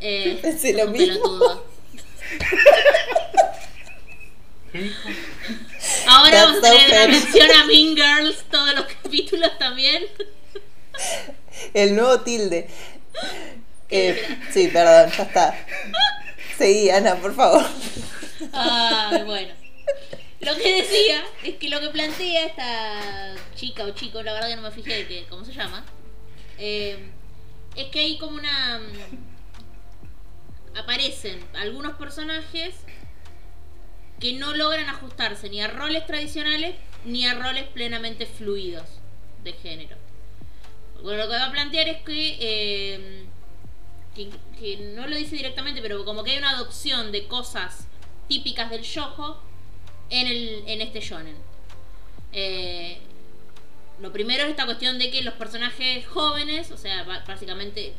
[0.01, 1.19] Eh, lo mismo.
[6.07, 7.09] Ahora That's vamos a so tener una Fetch.
[7.09, 10.05] mención a Mean Girls todos los capítulos también.
[11.73, 12.67] El nuevo tilde.
[13.89, 15.65] Eh, sí, perdón, ya está.
[16.59, 17.65] Seguí, Ana, por favor.
[18.51, 19.53] Ay, bueno.
[20.41, 24.55] Lo que decía es que lo que plantea esta chica o chico, la verdad que
[24.57, 25.85] no me fijé de cómo se llama,
[26.57, 26.99] eh,
[27.77, 28.79] es que hay como una...
[28.79, 29.29] mm,
[30.77, 32.75] Aparecen algunos personajes
[34.19, 38.85] que no logran ajustarse ni a roles tradicionales ni a roles plenamente fluidos
[39.45, 39.95] de género.
[41.01, 43.25] Bueno, lo que va a plantear es que, eh,
[44.15, 44.29] que,
[44.59, 47.87] que no lo dice directamente, pero como que hay una adopción de cosas
[48.27, 49.41] típicas del yojo
[50.09, 51.35] en, el, en este shonen.
[52.31, 52.99] Eh,
[54.01, 57.93] lo primero es esta cuestión de que los personajes jóvenes, o sea, básicamente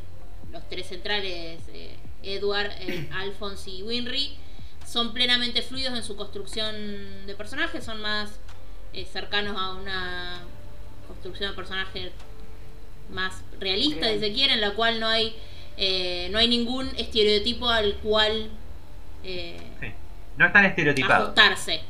[0.51, 4.37] los tres centrales, eh, Edward, eh, Alphonse y Winry,
[4.85, 8.39] son plenamente fluidos en su construcción de personajes, son más
[8.93, 10.41] eh, cercanos a una
[11.07, 12.11] construcción de personaje
[13.09, 15.35] más realista, si se quiere, en la cual no hay
[15.77, 18.49] eh, no hay ningún estereotipo al cual
[19.23, 19.87] eh, Sí.
[20.37, 21.23] No es tan estereotipado.
[21.25, 21.81] ajustarse.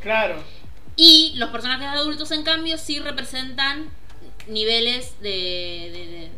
[0.00, 0.42] claro.
[0.96, 3.88] Y los personajes adultos, en cambio, sí representan
[4.46, 5.28] niveles de,
[5.92, 6.30] de, de-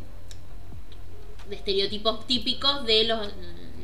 [1.51, 3.21] de estereotipos típicos de los,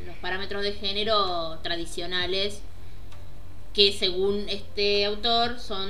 [0.05, 2.61] los parámetros de género tradicionales
[3.73, 5.89] que según este autor son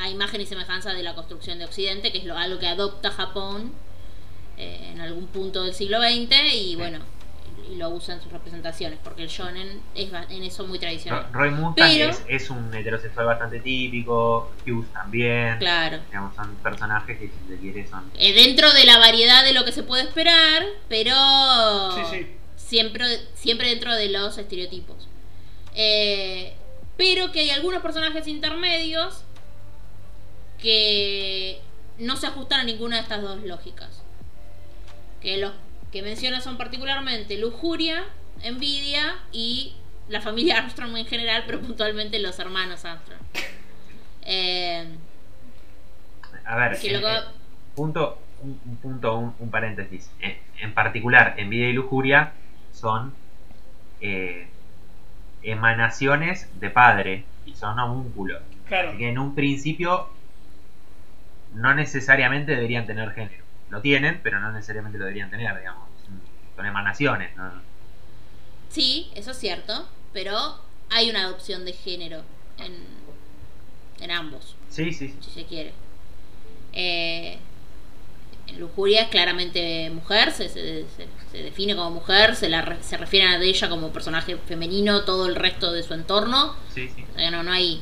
[0.00, 3.10] a imagen y semejanza de la construcción de Occidente, que es lo, algo que adopta
[3.10, 3.72] Japón
[4.58, 6.98] eh, en algún punto del siglo XX y bueno,
[7.70, 11.26] y lo usa en sus representaciones, porque el shonen es en eso muy tradicional.
[11.32, 15.58] Ro- Roy Mustang Pero- es, es un heterosexual bastante típico, Hughes también.
[15.58, 15.98] Claro.
[16.08, 18.10] Digamos, son personajes que si se quiere son...
[18.18, 21.14] Eh, dentro de la variedad de lo que se puede esperar, pero
[21.92, 22.26] Sí, sí.
[22.56, 25.08] siempre siempre dentro de los estereotipos.
[25.74, 26.52] Eh,
[26.96, 29.22] pero que hay algunos personajes intermedios
[30.60, 31.60] que
[31.98, 34.02] no se ajustan a ninguna de estas dos lógicas.
[35.24, 35.52] Que los
[35.90, 38.04] que menciona son particularmente lujuria,
[38.42, 39.74] envidia y
[40.08, 43.18] la familia Armstrong en general, pero puntualmente los hermanos Armstrong.
[44.26, 44.86] Eh,
[46.44, 47.24] A ver, Que en- luego- en-
[47.74, 50.10] punto, un, un punto, un, un paréntesis.
[50.20, 52.32] En, en particular, envidia y lujuria
[52.72, 53.14] son
[54.00, 54.46] eh,
[55.42, 58.42] emanaciones de padre y son homúnculos.
[58.66, 58.90] Claro.
[58.90, 60.08] Así que en un principio
[61.54, 63.43] no necesariamente deberían tener género.
[63.70, 65.88] Lo tienen, pero no necesariamente lo deberían tener, digamos.
[66.56, 67.50] Son emanaciones, ¿no?
[68.68, 70.58] Sí, eso es cierto, pero
[70.90, 72.22] hay una adopción de género
[72.58, 72.74] en,
[74.00, 75.14] en ambos, Sí, sí, sí.
[75.20, 75.72] si se quiere.
[76.72, 77.38] Eh,
[78.48, 82.82] en Lujuria es claramente mujer, se, se- se- se define como mujer, se, la re-
[82.82, 86.54] se refiere a ella como personaje femenino, todo el resto de su entorno.
[86.72, 87.04] Sí, sí.
[87.14, 87.80] O sea, no, no hay.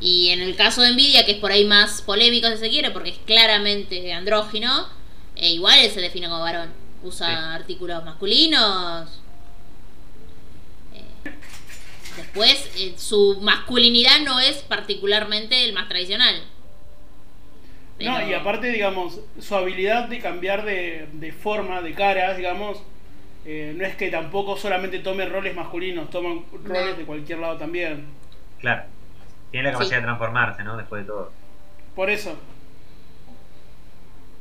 [0.00, 2.90] Y en el caso de Nvidia, que es por ahí más polémico si se quiere,
[2.90, 4.88] porque es claramente andrógino,
[5.40, 6.70] eh, igual él se define como varón.
[7.02, 7.32] Usa Sí.
[7.34, 9.20] artículos masculinos.
[10.94, 11.30] Eh,
[12.16, 16.42] después, eh, su masculinidad no es particularmente el más tradicional.
[18.00, 22.78] No, y aparte, digamos, su habilidad de cambiar de, de forma, de caras, digamos,
[23.44, 28.06] eh, no es que tampoco solamente tome roles masculinos, toman roles de cualquier lado también.
[28.60, 28.84] Claro.
[29.50, 30.00] Tiene la capacidad Sí.
[30.00, 30.76] de transformarse, ¿no?
[30.78, 31.30] Después de todo.
[31.94, 32.38] Por eso,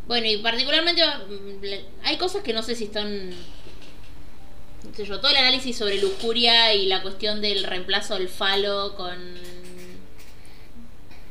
[0.09, 3.29] Bueno, y particularmente mm, hay cosas que no sé si están.
[3.29, 8.95] No sé yo, todo el análisis sobre lujuria y la cuestión del reemplazo del falo
[8.95, 9.35] con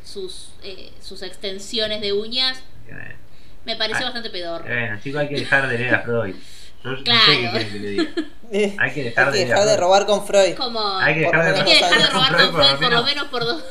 [0.05, 2.63] sus, eh, sus extensiones de uñas
[3.65, 4.11] me pareció Ah.
[4.11, 4.65] bastante pedorro.
[4.65, 6.35] Bueno, chicos, hay que dejar de leer a Freud.
[6.85, 7.21] Yo no Claro.
[7.27, 8.11] sé qué que le diga.
[8.79, 10.55] Hay que dejar de ir a dejar de robar con Freud.
[10.57, 10.99] Como.
[10.99, 13.45] Hay que dejar de Hay que dejar de robar con Freud por lo menos por
[13.45, 13.65] dos,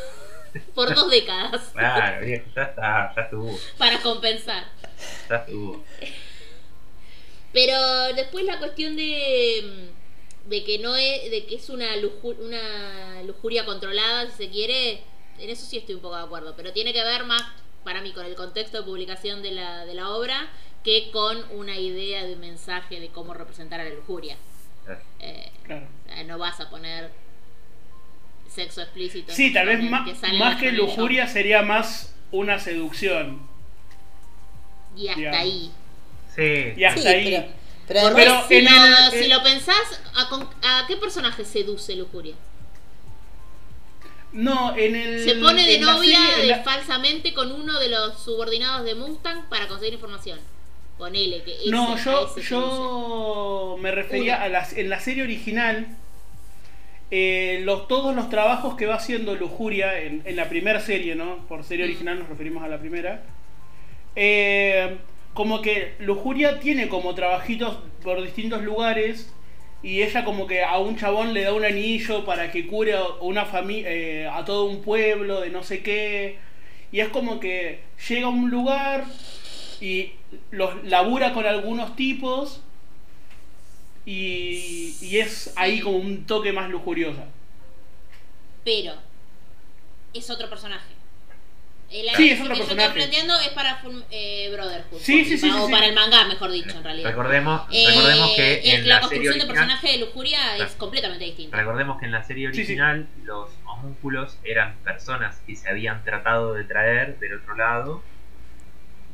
[0.75, 1.69] por dos décadas.
[1.73, 4.65] Claro, viejo, ya está, ya estuvo, Para compensar.
[5.29, 5.83] ya estuvo.
[7.53, 9.89] Pero después la cuestión de,
[10.45, 15.01] de que no es, de que es una, luju- una lujuria controlada, si se quiere,
[15.39, 16.53] en eso sí estoy un poco de acuerdo.
[16.55, 17.43] Pero tiene que ver más,
[17.83, 20.49] para mí, con el contexto de publicación de la, de la obra
[20.83, 24.37] que con una idea de un mensaje de cómo representar a la lujuria.
[25.19, 25.85] Eh, Claro.
[26.05, 27.11] o sea, no vas a poner
[28.57, 29.31] sexo explícito.
[29.33, 33.39] Sí, tal vez más, que más lujuria sería más una seducción.
[34.95, 35.39] Y hasta digamos.
[35.39, 35.71] ahí.
[36.35, 37.23] Sí, Y hasta Sí, ahí.
[37.25, 37.47] pero,
[37.87, 40.97] pero Porque además- Pero si, lo, el- si eh, lo pensás, ¿a, con- a qué
[40.97, 42.35] personaje seduce lujuria?
[44.33, 45.23] No, en el.
[45.23, 49.47] Se pone de novia serie- de- la- falsamente con uno de los subordinados de Mustang
[49.49, 50.39] para conseguir información.
[50.97, 54.45] Ponele que ese, No, yo, yo me refería Uno.
[54.45, 55.87] a las, en la serie original.
[57.11, 61.45] Eh, los, todos los trabajos que va haciendo Lujuria en, en la primera serie, ¿no?
[61.47, 61.87] Por serie Mm.
[61.87, 63.23] original nos referimos a la primera.
[64.15, 64.97] eh,
[65.33, 69.33] como que Lujuria tiene como trabajitos por distintos lugares
[69.83, 73.03] y ella como que a un chabón le da un anillo para que cure a
[73.21, 76.39] una familia a todo un pueblo de no sé qué
[76.91, 79.05] y es como que llega a un lugar
[79.79, 80.13] y
[80.51, 82.63] los labura con algunos tipos
[84.11, 87.25] y, y es ahí como un toque más lujuriosa.
[88.63, 88.93] Pero
[90.13, 90.93] es otro personaje.
[91.91, 92.87] El Sí, es otro que yo personaje.
[92.87, 94.99] estoy planteando es para Full- eh, Brotherhood.
[94.99, 97.09] Sí, sí, sí, o sí, para el manga, mejor dicho, en realidad.
[97.09, 101.55] Recordemos, Eh, recordemos que en la construcción original, personaje de lujuria es completamente distinta.
[101.55, 102.59] recordemos que en la serie Sí, sí.
[102.61, 108.03] original los homúnculos eran personas que se habían tratado de traer del otro lado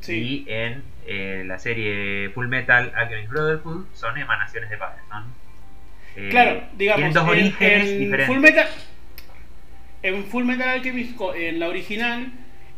[0.03, 0.45] Sí.
[0.47, 5.23] y en eh, la serie Full Metal Alchemist Brotherhood son emanaciones de padres, son
[6.15, 8.27] eh, Claro, digamos, dos en, orígenes en diferentes.
[8.27, 8.67] Full Metal,
[10.03, 12.27] en Full Metal Alchemist, en la original,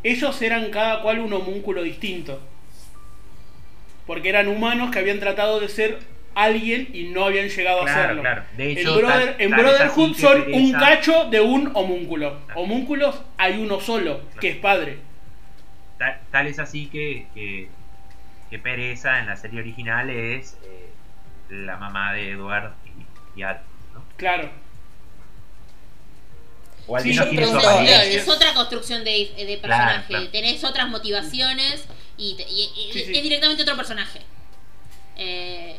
[0.02, 2.40] ellos eran cada cual un homúnculo distinto.
[4.06, 5.98] Porque eran humanos que habían tratado de ser
[6.34, 8.22] alguien y no habían llegado a claro.
[8.56, 12.38] De En, Brother- tal- en tal Brotherhood son un cacho de un homúnculo.
[12.46, 12.60] Claro.
[12.60, 14.98] Homúnculos hay uno solo, que es padre.
[15.98, 17.68] Tal, tal es así que, que,
[18.50, 20.90] que Pereza en la serie original es eh,
[21.50, 22.72] la mamá de Eduard
[23.34, 23.60] y, y Al,
[23.94, 24.04] ¿no?
[24.16, 24.50] Claro.
[26.86, 27.58] O al Sí, menos yo tiene su.
[27.58, 30.04] Es, es otra construcción de, de personaje.
[30.08, 30.28] claro.
[30.28, 31.84] Tenés otras motivaciones
[32.16, 33.16] y, te- y- y- Sí, sí.
[33.16, 34.20] es directamente otro personaje.
[35.16, 35.76] Eh,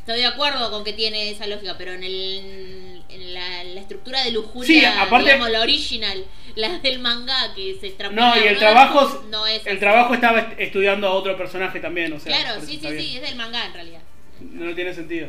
[0.00, 4.22] estoy de acuerdo con que tiene esa lógica, pero en, el, en la, la estructura
[4.22, 6.24] de lujuria, Sí, aparte- digamos, la original,
[6.56, 9.80] la del manga que se No, y el trabajo, no es el así.
[9.80, 12.36] trabajo estaba est- estudiando a otro personaje también, o sea.
[12.40, 12.98] Claro, sí, sí, bien.
[13.00, 14.00] sí, es del manga en realidad.
[14.40, 15.28] No tiene sentido.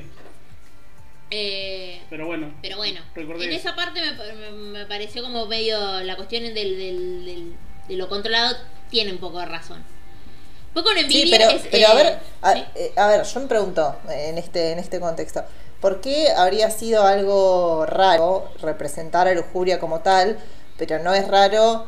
[1.30, 2.54] Eh, Pero bueno.
[2.62, 6.54] Pero bueno, Recordé en esa parte me, me- me pareció como medio la cuestión del,
[6.56, 7.54] del- del-
[7.88, 8.56] de lo controlado
[8.90, 9.78] tiene un poco de razón.
[9.80, 12.64] Un poco en Sí, envidia pero, es, pero a eh, ver, a, ¿sí?
[12.76, 15.44] eh, a ver, yo me pregunto eh, en este, en este contexto,
[15.80, 20.38] ¿por qué habría sido algo raro representar a lujuria como tal,
[20.82, 21.86] pero no es raro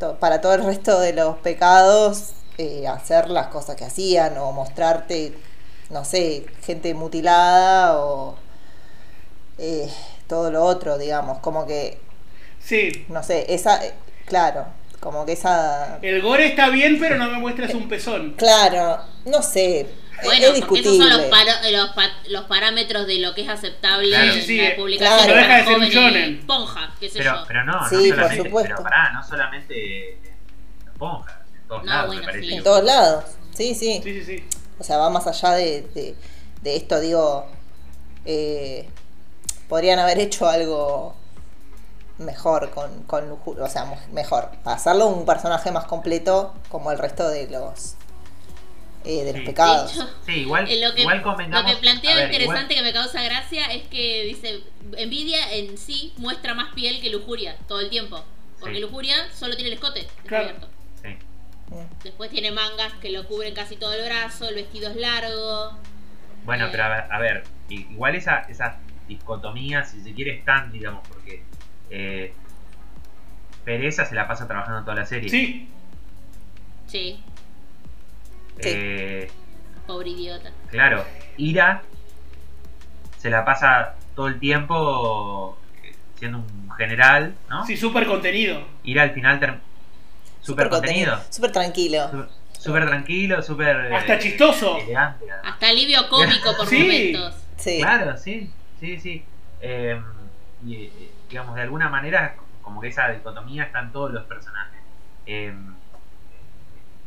[0.00, 4.50] to- para todo el resto de los pecados eh, hacer las cosas que hacían o
[4.50, 5.32] mostrarte,
[5.90, 8.34] no sé, gente mutilada o
[9.58, 9.88] eh,
[10.26, 11.98] todo lo otro, digamos, como que,
[12.60, 13.06] Sí.
[13.08, 13.92] no sé, esa, eh,
[14.26, 14.66] claro,
[15.00, 18.32] como que esa, El gore está bien, pero no me muestres un pezón.
[18.32, 19.86] claro, no sé,
[20.24, 21.30] Bueno, es porque esos son los, discutible.
[21.30, 24.24] paro- los, pa- los parámetros de lo que es aceptable Claro.
[24.24, 25.34] en Sí, sí, la eh, publicación claro.
[25.34, 27.44] No deja de ser un esponja, qué sé Pero, yo.
[27.46, 28.74] pero no, Sí, no por solamente, supuesto.
[28.76, 30.18] pero pará, no solamente en
[30.92, 32.46] esponja, en todos No, lados bueno, me parece.
[32.48, 32.54] sí.
[32.54, 34.00] En todos lados, sí, sí.
[34.02, 34.44] Sí, sí, sí.
[34.78, 36.14] O sea, va más allá de, de,
[36.62, 37.46] de esto, digo,
[38.24, 38.88] eh,
[39.68, 41.14] podrían haber hecho algo
[42.18, 47.28] mejor con, con lujuria, o sea, mejor, hacerlo un personaje más completo como el resto
[47.28, 47.94] de los
[49.06, 49.46] eh, de los Sí.
[49.46, 49.94] pecados.
[49.96, 52.82] De hecho, Sí, igual, Eh, lo que, igual lo que plantea ver, interesante igual- que
[52.82, 54.60] me causa gracia es que dice
[54.96, 58.24] envidia en sí muestra más piel que lujuria todo el tiempo
[58.60, 58.80] porque Sí.
[58.80, 60.44] lujuria solo tiene el escote Claro.
[60.48, 60.76] descubierto.
[61.02, 61.08] sí.
[61.74, 62.02] Mm.
[62.04, 65.72] después tiene mangas que lo cubren casi todo el brazo el vestido es largo
[66.44, 66.68] Bueno, Eh.
[66.70, 68.78] pero a ver, a ver, igual esa, esa
[69.08, 71.42] dicotomía, si se quiere, están, digamos, porque
[71.90, 72.32] eh,
[73.64, 75.28] Pereza se la pasa trabajando toda la serie.
[75.28, 75.68] Sí,
[76.86, 77.20] sí
[78.60, 78.68] Sí.
[78.72, 79.30] Eh,
[79.86, 81.04] pobre idiota claro,
[81.36, 81.82] Ira
[83.18, 87.66] se la pasa todo el tiempo eh, siendo un general, ¿no?
[87.66, 88.62] sí, súper contenido.
[88.84, 89.58] Ira al final ter-
[90.42, 91.18] super contenido.
[91.30, 92.08] Súper tranquilo.
[92.10, 92.28] Super-
[92.58, 93.92] súper tranquilo, súper.
[93.94, 94.78] Hasta eh, chistoso.
[94.78, 95.30] Elegante.
[95.30, 95.52] además.
[95.54, 96.78] Hasta alivio cómico por Sí.
[96.80, 97.34] momentos.
[97.56, 97.78] Sí.
[97.80, 98.50] Claro, sí,
[98.80, 99.24] sí, sí.
[99.60, 100.00] Eh,
[100.64, 100.90] y
[101.28, 104.80] digamos, de alguna manera, como que esa dicotomía está en todos los personajes.
[105.26, 105.52] Eh,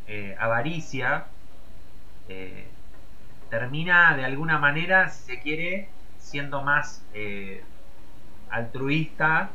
[0.07, 1.25] eh, avaricia
[2.29, 2.65] eh,
[3.49, 7.63] termina de alguna manera, si se quiere, siendo más eh,
[8.49, 9.51] altruista,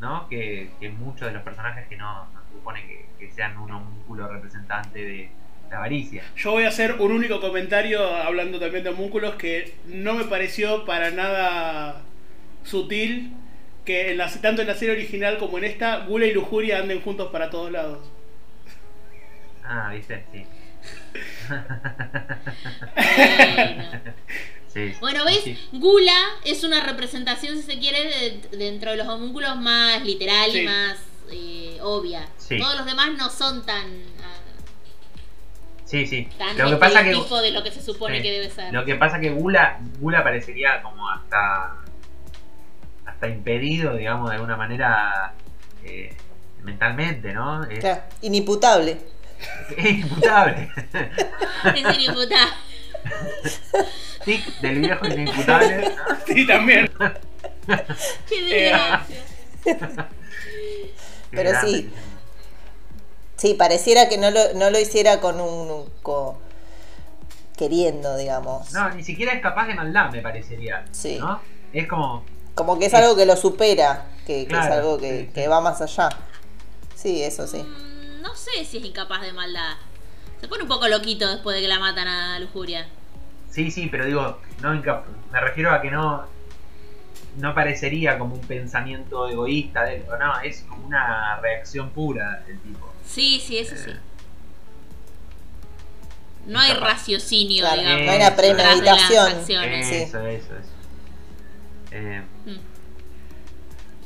[0.00, 0.28] ¿no?
[0.28, 3.70] Que, que muchos de los personajes que no, no se supone que, que sean un
[3.72, 5.30] homúnculo representante de
[5.70, 6.22] la avaricia.
[6.36, 10.84] Yo voy a hacer un único comentario hablando también de homúnculos que no me pareció
[10.84, 12.02] para nada
[12.64, 13.32] sutil
[13.84, 17.00] que en la- tanto en la serie original como en esta, Gula y Lujuria anden
[17.00, 18.12] juntos para todos lados.
[19.62, 20.24] Ah, ¿viste?
[20.32, 20.46] Sí.
[21.48, 21.64] Bueno.
[24.68, 25.40] Sí, Bueno, ¿ves?
[25.44, 25.58] sí.
[25.72, 26.12] Gula
[26.44, 30.58] es una representación, si se quiere, de- dentro de los homúnculos más literal Sí.
[30.60, 30.98] y más
[31.32, 32.28] eh, obvia.
[32.36, 32.58] Sí.
[32.58, 33.86] Todos los demás no son tan,
[34.22, 34.36] ah,
[35.86, 36.28] Sí, sí.
[36.36, 38.22] tan Lo que pasa que de lo que se supone sí.
[38.22, 38.72] que debe ser.
[38.74, 41.76] lo que pasa que Gula Gula parecería como hasta
[43.06, 45.32] hasta impedido, digamos, de alguna manera
[45.82, 46.14] eh,
[46.62, 47.64] mentalmente, ¿no?
[47.64, 48.98] Es, Claro, inimputable.
[49.76, 50.70] Es imputable.
[51.74, 52.52] Es inimputable.
[54.24, 55.90] Tic del viejo inimputable.
[56.26, 56.90] Sí, también.
[58.28, 60.08] Qué Eh, desgracia.
[61.30, 61.90] Pero sí.
[63.36, 65.88] Sí, pareciera que no lo, no lo hiciera con un.
[66.02, 66.36] con-
[67.56, 68.72] queriendo, digamos.
[68.72, 70.84] No, ni siquiera es capaz de maldad, me parecería.
[70.92, 71.18] Sí.
[71.18, 71.40] ¿no?
[71.72, 72.24] Es como.
[72.54, 75.32] Como que es algo que lo supera, que, que es Claro, algo que, sí, sí.
[75.32, 76.08] que va más allá.
[76.96, 77.64] Sí, eso sí.
[78.56, 79.74] No sé si es incapaz de maldad.
[80.40, 82.86] Se pone un poco loquito después de que la matan a Lujuria.
[83.50, 86.24] Sí, sí, pero digo, no me refiero a que no
[87.36, 92.42] no parecería como un pensamiento egoísta de él, o no, es como una reacción pura
[92.46, 92.92] del tipo.
[93.06, 93.90] Sí, sí, eso sí.
[93.90, 93.96] Eh.
[96.46, 98.04] No hay raciocinio, Claro, digamos.
[98.06, 99.26] no hay una premeditación.
[99.32, 99.86] acciones.
[99.88, 99.94] Sí.
[99.96, 100.68] Eso, eso, eso.
[101.92, 102.56] Eh, Mm.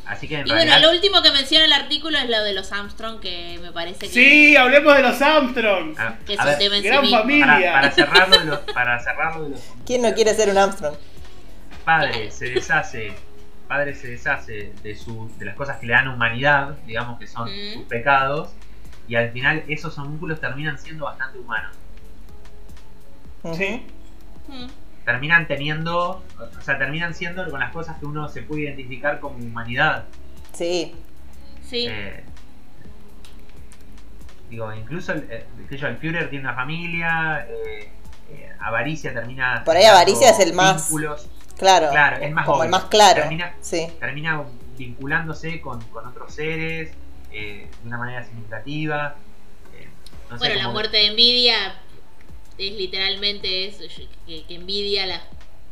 [0.07, 2.72] Así que en Y bueno, lo último que menciona el artículo es lo de los
[2.72, 5.98] Armstrong, que me parece que, Sí, hablemos de los Armstrong.
[5.98, 7.18] a- que es un ver, tema en sí gran mismo.
[7.18, 7.46] familia.
[7.46, 10.94] para, para cerrarlo de los, para cerrarlo de los ¿Quién no quiere ser un Armstrong?
[11.84, 13.12] padre se deshace
[13.66, 17.48] padre se deshace de su de las cosas que le dan humanidad digamos que son
[17.50, 17.72] Mm.
[17.74, 18.50] sus pecados
[19.09, 21.74] y al final esos homúnculos terminan siendo bastante humanos.
[23.57, 23.82] Sí.
[24.48, 24.66] Mm.
[25.05, 29.36] Terminan teniendo o sea terminan siendo con las cosas que uno se puede identificar como
[29.36, 30.05] humanidad
[30.53, 30.94] Sí,
[31.68, 31.86] Sí.
[31.88, 32.22] Eh,
[34.50, 37.88] digo incluso el, eh, sé yo, el Führer tiene una familia eh,
[38.30, 41.28] eh, avaricia termina Por ahí avaricia es el más- vínculos.
[41.59, 41.90] claro.
[41.90, 42.64] Claro, es más como obvio.
[42.64, 43.22] el más claro.
[43.22, 43.86] Termina- Sí.
[43.98, 44.42] termina
[44.76, 46.92] vinculándose con, con otros seres
[47.30, 49.16] eh, de una manera significativa.
[49.74, 49.88] eh,
[50.30, 51.74] no sé, bueno, la muerte de envidia
[52.59, 53.84] es literalmente eso,
[54.26, 55.22] que, que envidia las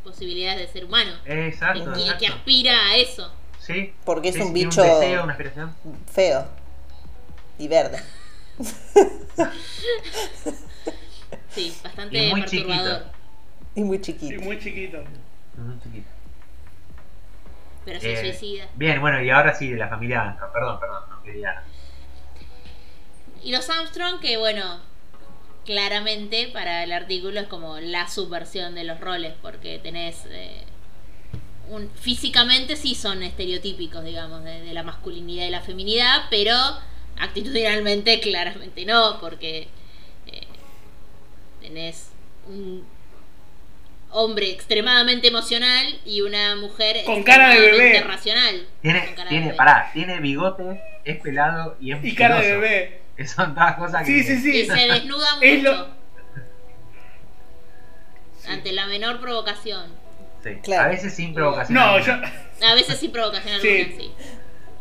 [0.03, 1.11] posibilidades de ser humano.
[1.25, 3.31] Exacto, y que aspira a eso.
[3.59, 5.75] Sí, Porque es sí, un bicho- Un deseo, una aspiración.
[6.11, 6.47] Feo.
[7.59, 8.01] Y verde.
[11.49, 12.99] Sí, bastante Y muy perturbador.
[13.03, 13.11] chiquito.
[13.75, 14.41] Y muy Y chiquito.
[14.41, 14.97] muy chiquito.
[15.57, 16.07] Muy chiquito.
[17.85, 18.67] Pero se Eh, suicida.
[18.75, 20.51] Bien, bueno, y ahora sí, de la familia Armstrong.
[20.53, 21.63] Perdón, perdón, no quería.
[23.43, 24.79] Y los Armstrong, que bueno,
[25.65, 30.25] claramente para el artículo es como la subversión de los roles, porque tenés.
[30.29, 30.63] eh,
[31.69, 36.53] un, físicamente sí son estereotípicos, digamos, de, de la masculinidad y la feminidad, pero
[37.17, 39.69] actitudinalmente claramente no, porque
[40.27, 40.47] eh,
[41.61, 42.09] tenés
[42.47, 42.85] un
[44.09, 48.01] hombre extremadamente emocional y una mujer Con cara de extremadamente bebé.
[48.01, 48.67] racional.
[48.81, 49.55] Tiene, tiene, bebé.
[49.55, 53.00] pará, tiene bigote, es pelado y es Y cara de bebé.
[53.21, 54.23] Que son todas cosas Sí, que.
[54.23, 54.57] sí, sí.
[54.61, 55.61] Y se desnuda mucho.
[55.61, 55.87] Lo-
[58.47, 59.85] Ante la menor provocación.
[60.43, 60.85] Sí, Claro.
[60.85, 61.75] A veces sin provocación.
[61.77, 62.13] No, yo.
[62.13, 63.81] A veces sin provocación Sí.
[63.81, 64.11] alguna, sí.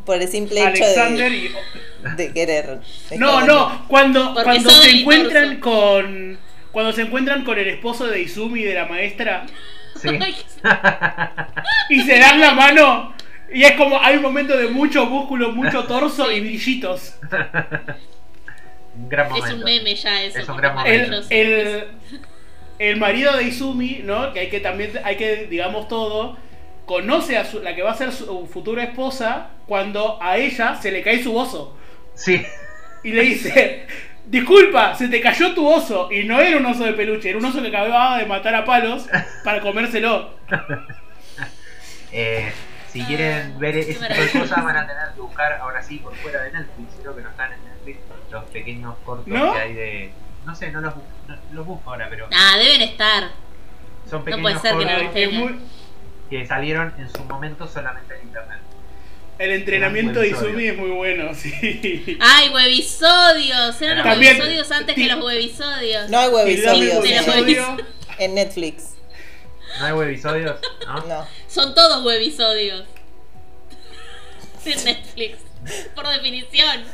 [0.06, 1.54] Por el simple hecho Alexander de, y.
[2.16, 2.80] de querer.
[3.18, 6.38] No, no, cuando, Porque cuando se encuentran con.
[6.72, 9.44] Cuando se encuentran con el esposo de Izumi de la maestra
[10.00, 10.08] Sí.
[11.90, 13.14] Y se dan la mano.
[13.52, 17.16] Y es como hay un momento de mucho músculo, mucho torso y brillitos.
[19.02, 19.56] un gran es momento.
[19.56, 20.38] un meme ya eso.
[20.38, 21.26] Es un gran El, momento.
[21.30, 21.84] el,
[22.78, 24.32] el marido de Izumi, ¿no?
[24.32, 26.36] Que hay que también, hay que, digamos todo,
[26.86, 30.90] conoce a su- la que va a ser su futura esposa cuando a ella se
[30.90, 31.76] le cae su oso.
[32.14, 32.44] Sí.
[33.04, 33.86] Y le dice,
[34.26, 36.10] disculpa, se te cayó tu oso.
[36.12, 38.64] Y no era un oso de peluche, era un oso que acababa de matar a
[38.64, 39.06] palos
[39.44, 40.34] para comérselo.
[42.12, 42.50] Eh,
[42.92, 46.12] si quieren ver ese tipo de cosas van a tener que buscar ahora sí por
[46.16, 47.60] fuera de Netflix, creo que no están en
[48.30, 49.52] los pequeños cortos ¿No?
[49.52, 50.12] que hay de,
[50.46, 50.94] no sé, no los,
[51.26, 53.30] no- los busco ahora, pero Ah, deben estar.
[54.08, 55.54] son puede pequeños ser que no cortos es muy-
[56.30, 58.58] que salieron en su momento solamente en internet.
[59.38, 62.18] el entrenamiento de Izumi es muy bueno, sí.
[62.20, 63.80] ¡Ay, webisodios!
[63.82, 66.08] Eran los También- webisodios antes que los webisodios.
[66.10, 67.04] No hay webisodios
[68.18, 68.94] en Netflix.
[69.80, 70.60] ¿No hay webisodios?
[70.86, 71.06] ¿No?
[71.06, 71.26] No.
[71.48, 72.84] Son todos webisodios.
[74.66, 75.38] En Netflix.
[75.94, 76.84] Por definición.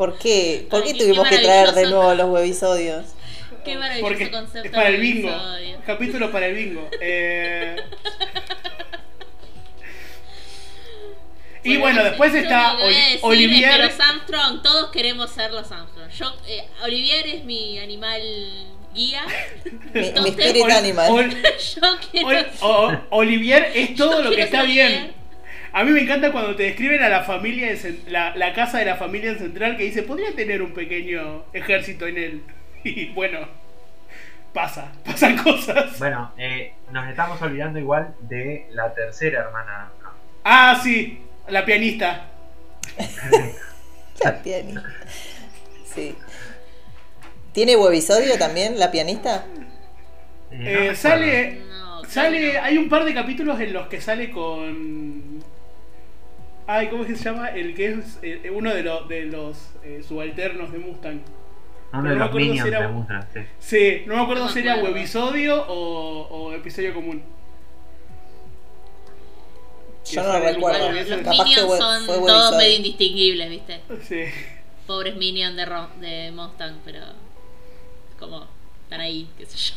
[0.00, 0.66] ¿Por qué?
[0.70, 3.04] ¿Por qué qué- tuvimos qué que traer de nuevo los webisodios?
[3.62, 4.66] Qué maravilloso Porque concepto.
[4.66, 5.28] es para el bingo.
[5.28, 5.78] webisodio.
[5.84, 6.88] Capítulo para el bingo.
[7.02, 7.76] Eh,
[11.62, 13.82] y bueno, después está decir Olivier.
[14.00, 16.08] Armstrong, todos queremos ser los Armstrong.
[16.10, 18.22] Yo, eh, Olivier es mi animal
[18.94, 19.22] guía.
[19.92, 21.10] Mi, mi Entonces, spirit Ol- animal.
[21.10, 21.30] Ol-
[21.74, 22.28] Yo quiero.
[22.28, 25.12] Ol- o- Olivier es todo lo que está bien.
[25.72, 28.78] A mí me encanta cuando te describen a la familia, en Cen- la, la casa
[28.78, 32.42] de la familia en Central, que dice, podría tener un pequeño ejército en él.
[32.84, 33.46] Y bueno,
[34.54, 35.98] pasa, pasan cosas.
[35.98, 39.90] Bueno, eh, nos estamos olvidando igual de la tercera hermana.
[40.44, 42.26] Ah, sí, la pianista.
[44.24, 44.82] La pianista.
[45.94, 46.14] Sí.
[47.52, 49.44] ¿Tiene webisodio también, la pianista?
[50.50, 54.30] Eh, no Eh, sale, No, sale, hay un par de capítulos en los que sale
[54.30, 55.42] con...
[56.66, 57.48] Ay, ¿cómo es que se llama?
[57.48, 61.20] El que es eh, uno de, los de los eh, subalternos de Mustang.
[61.92, 63.40] Uno no de me los acuerdo si minions era- de Mustang, sí.
[63.58, 67.22] Sí, no me acuerdo No si era webisodio o, o episodio común.
[70.10, 70.92] Yo no lo recuerdo.
[70.92, 73.80] Los Capaz Minions son fue todos medio indistinguibles, ¿viste?
[74.02, 74.24] Sí.
[74.86, 77.00] Pobres Minions de, Ro- de Mustang, pero.
[78.18, 78.46] Como.
[78.84, 79.74] Están ahí, qué sé yo.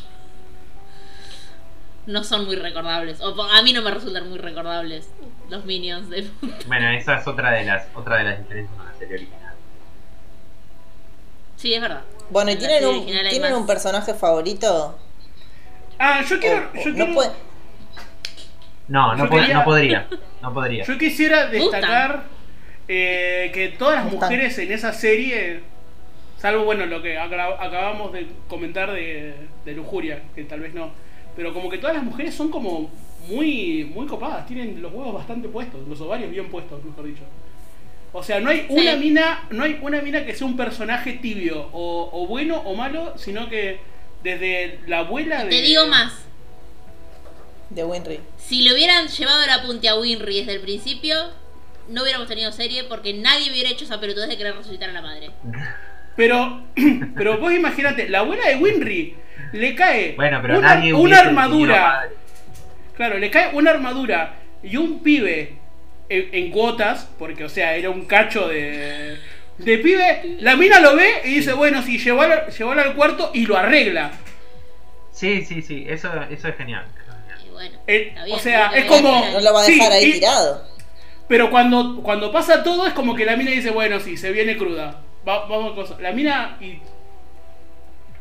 [2.06, 3.20] No son muy recordables.
[3.20, 5.08] O a mí no me resultan muy recordables
[5.50, 6.28] los Minions de.
[6.66, 9.54] Bueno, esa es otra de las, otra de las diferencias con la serie original.
[11.56, 12.02] Sí, es verdad.
[12.30, 14.98] Bueno, ¿y tienen un, ¿tienen un personaje favorito?
[15.98, 16.68] Ah, yo quiero...
[16.74, 17.30] O- o- yo, no quiero- puede-
[18.88, 20.06] No, no, Yo pod- quería- no podría.
[20.42, 20.84] No podría.
[20.84, 22.24] yo quisiera destacar
[22.88, 25.60] eh, que todas las mujeres en esa serie,
[26.38, 29.34] salvo bueno lo que acabamos de comentar de,
[29.64, 30.90] de Lujuria, que tal vez no,
[31.36, 32.90] pero como que todas las mujeres son como
[33.28, 37.22] muy, muy copadas, tienen los huevos bastante puestos, los ovarios bien puestos, mejor dicho.
[38.12, 38.98] O sea, no hay una Sí.
[38.98, 43.14] mina, no hay una mina que sea un personaje tibio, o, o bueno o malo,
[43.18, 43.80] sino que
[44.22, 45.50] desde la abuela de.
[45.50, 46.12] Te digo más.
[47.70, 48.20] De Winry.
[48.38, 51.16] Si le hubieran llevado la punta a Winry desde el principio,
[51.88, 55.02] no hubiéramos tenido serie porque nadie hubiera hecho esa pelotudez de querer resucitar a la
[55.02, 55.30] madre.
[56.16, 56.62] Pero,
[57.16, 59.16] pero vos imagínate, la abuela de Winry
[59.52, 62.08] le cae Bueno, pero una, nadie una armadura.
[62.96, 65.54] Claro, le cae una armadura y un pibe
[66.08, 69.18] en, en cuotas, porque o sea, era un cacho de,
[69.58, 70.36] de pibe.
[70.40, 74.12] La mina lo ve y dice, bueno, sí, llevalo, llevalo al cuarto y lo arregla.
[75.12, 76.84] Sí, sí, sí, eso, eso es genial.
[77.46, 79.24] Y bueno, Eh, o sea, es como-.
[79.32, 80.66] No lo va a Sí, dejar ahí y- tirado.
[81.28, 84.56] Pero cuando, cuando pasa todo es como que la mina dice, bueno, sí, se viene
[84.56, 85.00] cruda.
[85.26, 85.96] Va- vamos a cosa.
[86.00, 86.78] La mina y.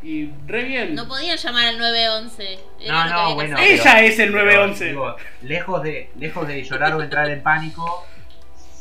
[0.04, 0.96] Y re bien.
[0.96, 2.60] No podían llamar al 911.
[2.82, 3.58] Era No, no, que bueno.
[3.60, 4.86] Ella es el pero, 911.
[4.86, 8.06] digo, lejos, de, lejos de llorar o entrar en pánico,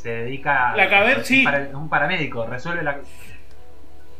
[0.02, 1.44] se dedica La cabe- es sí.
[1.44, 2.98] para- un paramédico, resuelve la.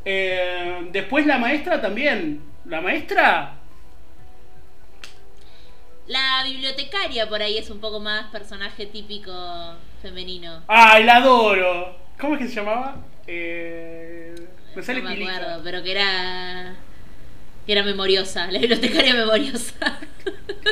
[0.05, 2.41] Eh, después la maestra también.
[2.67, 3.55] La maestra.
[6.07, 9.33] La bibliotecaria por ahí es un poco más personaje típico
[10.03, 10.63] femenino.
[10.69, 11.97] ¡Ay, la adoro!
[12.21, 12.97] ¿Cómo es que se llamaba?
[13.27, 14.35] Eh,
[14.75, 16.72] me sale no me acuerdo, pero que era.
[17.67, 18.51] Que era memoriosa.
[18.51, 19.75] La bibliotecaria memoriosa.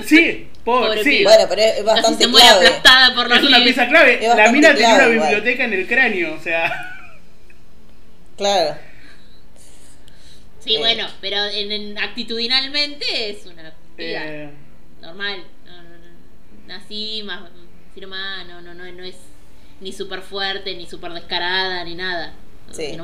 [0.05, 1.11] Sí, por, Pobre sí.
[1.19, 1.33] piba.
[1.33, 2.67] Bueno, pero es bastante se muere clave.
[2.67, 4.21] aplastada por los Es una pieza clave.
[4.37, 5.29] La mina tenía una igual.
[5.29, 6.97] biblioteca en el cráneo, o sea.
[8.37, 8.77] Claro.
[10.61, 10.79] Sí, Eh.
[10.79, 14.51] bueno, pero en, en- actitudinalmente es una piba eh,
[15.01, 15.43] normal.
[15.67, 15.89] No, no,
[16.69, 16.75] no.
[16.75, 17.41] Así, más.
[17.97, 19.17] nomás, no, no, no, no es
[19.81, 22.33] ni súper fuerte, ni súper descarada, ni nada.
[22.71, 22.97] Sí.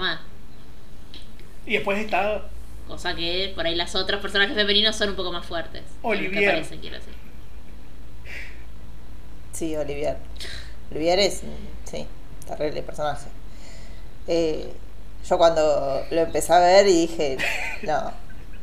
[1.67, 2.49] Y después está
[2.87, 5.83] Cosa que por ahí las otras personajes femeninos son un poco más fuertes.
[6.03, 6.51] Olivier.
[6.51, 7.15] aparecen, quiero decir.
[9.53, 10.17] Sí, Olivier.
[10.91, 11.43] Olivier es,
[11.85, 12.07] sí,
[12.47, 13.27] terrible personaje.
[14.29, 14.73] Eh,
[15.29, 17.39] yo cuando lo empecé a ver y dije,
[17.83, 18.13] no,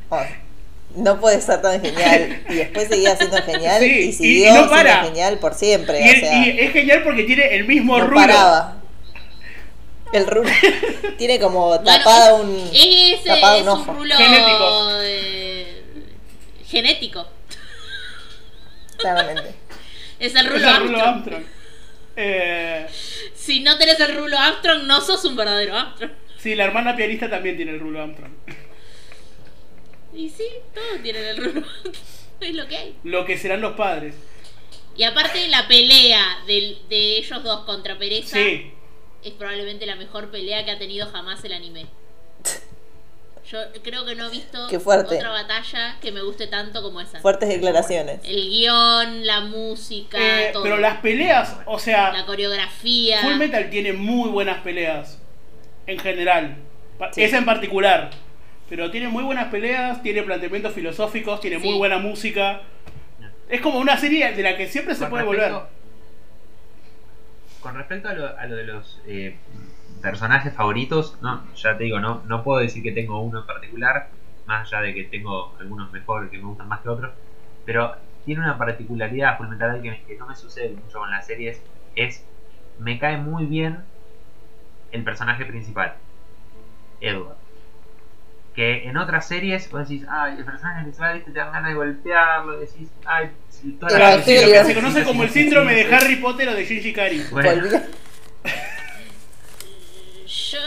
[0.10, 0.22] oh,
[0.96, 2.44] no puede ser tan genial.
[2.50, 6.00] Y después seguía siendo genial Sí, y siguió y no siendo genial por siempre.
[6.00, 8.78] Y, o sea, y es genial porque tiene el mismo no paraba.
[10.14, 10.50] El rulo
[11.18, 13.94] tiene como Bueno, tapada un, Ese tapado es un un ojo.
[13.94, 14.92] rulo Genético.
[15.02, 15.84] eh,
[16.68, 17.28] genético.
[18.98, 19.56] Claramente.
[20.20, 21.08] Es el Es rulo el rulo Armstrong.
[21.08, 21.44] Armstrong.
[22.16, 22.88] Eh,
[23.36, 26.12] Si no tenés el rulo Armstrong, no sos un verdadero Armstrong.
[26.38, 28.32] Sí, la hermana pianista también tiene el rulo Armstrong.
[30.16, 30.46] Y sí,
[30.76, 31.66] todos tienen el rulo.
[32.40, 32.96] es lo que hay.
[33.04, 34.14] Lo que serán los padres.
[34.96, 38.72] Y aparte la pelea del- de, ellos dos contra Pereza Sí.
[39.24, 41.86] Es probablemente la mejor pelea que ha tenido jamás el anime.
[43.52, 47.20] Yo creo que no he visto otra batalla que me guste tanto como esa.
[47.20, 48.22] Fuertes declaraciones.
[48.24, 50.64] El guion, la música, Eh, todo.
[50.64, 53.22] pero las peleas, o la sea, coreografía.
[53.22, 55.20] Full Metal tiene muy buenas peleas.
[55.86, 56.56] En general.
[57.12, 57.22] Sí.
[57.24, 58.12] Esa en particular.
[58.70, 62.62] Pero tiene muy buenas peleas, tiene planteamientos filosóficos, tiene muy buena música.
[63.50, 65.83] Es como una serie de la que siempre se Con puede respecto- volver.
[67.64, 69.40] Con respecto a lo, de los eh,
[70.02, 71.18] personajes favoritos,
[71.56, 74.10] ya te digo, no, no puedo decir que tengo uno en particular,
[74.46, 77.14] más allá de que tengo algunos mejor que me gustan más que otros,
[77.66, 77.96] pero
[78.26, 81.62] tiene una particularidad Fullmetal Alchemist que no me sucede mucho con las series,
[81.96, 82.26] es
[82.80, 83.86] me cae muy bien
[84.92, 85.96] el personaje principal,
[87.00, 87.43] Edward.
[88.56, 91.32] Que en otras series vos decís, ay, el personaje principal ¿viste?
[91.32, 95.04] te dan ganas de golpearlo, decís, ay, si toda la sí, lo que se conoce
[95.04, 97.24] como el síndrome de Harry Potter o de Shinji Kari.
[97.32, 97.68] Bueno,
[100.28, 100.60] Yo.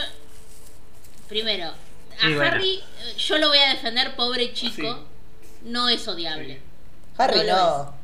[1.29, 1.75] Primero, a
[2.21, 2.43] Sí, bueno.
[2.43, 5.07] Harry, eh, yo lo voy a defender, pobre chico.
[5.63, 6.61] No es odiable.
[7.19, 7.95] Harry No.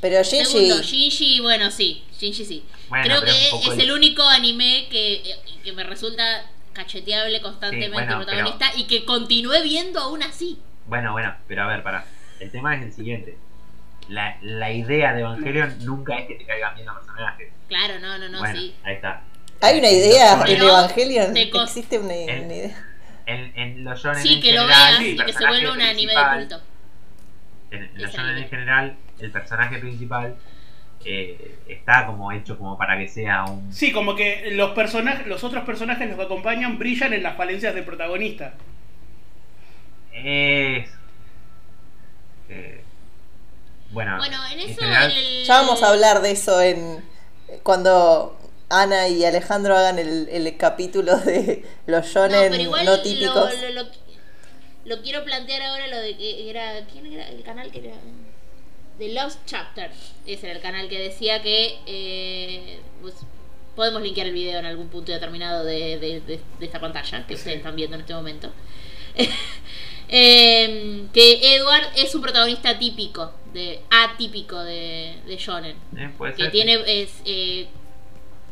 [0.00, 1.08] Pero Segundo, Shinji.
[1.10, 2.64] Shinji, bueno, sí, Shinji sí.
[2.88, 5.22] Bueno, Creo que poco es el- el único anime que,
[5.64, 10.60] que me resulta cacheteable constantemente Sí, bueno, el protagonista y que continúe viendo aún así.
[10.86, 12.04] Bueno, bueno, pero a ver, para.
[12.40, 13.36] El tema es el siguiente.
[14.08, 17.48] La, la idea de Evangelion nunca es que te caigan bien los personajes.
[17.68, 18.74] Claro, no, no, no, bueno, sí.
[18.84, 19.22] ahí está.
[19.60, 21.36] Hay una idea en Evangelion.
[21.36, 22.86] Existe una, El- una idea.
[23.26, 26.12] En, en los shonen Sí, en que lo veas y que se vuelva un anime
[26.12, 26.60] de culto.
[27.70, 30.34] En, en los shonen en general, el personaje principal
[31.04, 33.72] eh, está como hecho como para que sea un.
[33.72, 37.74] Sí, como que los personajes, los otros personajes los que acompañan brillan en las falencias
[37.74, 38.54] del protagonista.
[40.12, 40.88] Es.
[42.48, 42.82] eh,
[43.90, 47.02] bueno, Bueno, en eso general- el- Ya vamos a hablar de eso en
[47.62, 48.38] cuando
[48.70, 53.02] Ana y Alejandro hagan el, el capítulo de los No, shonen pero igual no, lo-
[53.02, 53.54] típicos.
[53.60, 53.90] Lo, lo-
[54.84, 56.84] lo quiero plantear ahora lo de que era.
[56.90, 57.94] ¿Quién era el canal que era?
[58.98, 59.90] The Lost Chapter.
[60.26, 61.78] Ese era el canal que decía que.
[61.86, 63.14] eh, pues,
[63.74, 67.34] podemos linkear el video en algún punto determinado de, de- de- de esta pantalla que
[67.34, 68.50] ustedes están viendo en este momento.
[70.14, 75.74] Eh, que Edward es un protagonista típico, de atípico de, de Shonen.
[75.96, 76.50] eh, que ser.
[76.52, 77.66] tiene es, eh,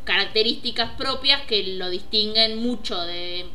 [0.05, 3.45] características propias que lo distinguen mucho de,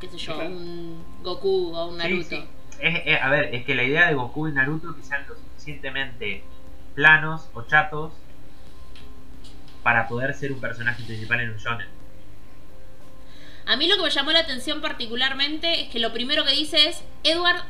[0.00, 2.30] qué sé yo, un Goku o un Naruto.
[2.30, 2.42] sí.
[2.80, 5.36] Es- es- a ver, es que la idea de Goku y Naruto que sean lo
[5.64, 6.42] suficientemente
[6.94, 8.12] planos o chatos
[9.82, 11.88] para poder ser un personaje principal en un shonen.
[13.66, 16.88] A mí lo que me llamó la atención particularmente es que lo primero que dice
[16.88, 17.62] es, Edward,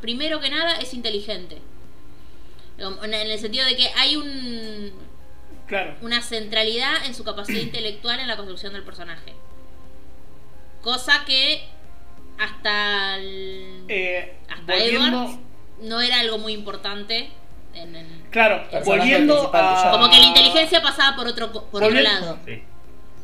[0.00, 1.58] primero que nada, es inteligente.
[2.78, 4.92] En el sentido de que hay un,
[5.68, 5.94] Claro.
[6.02, 9.34] una centralidad en su capacidad intelectual en la construcción del personaje.
[10.82, 11.64] Cosa que
[12.38, 15.38] hasta, el- Eh, hasta volviendo, Edward
[15.82, 17.30] no era algo muy importante.
[17.74, 19.90] En, en- claro, volviendo a...
[19.90, 22.38] Como que la inteligencia pasaba por otro, por lado.
[22.46, 22.62] Sí.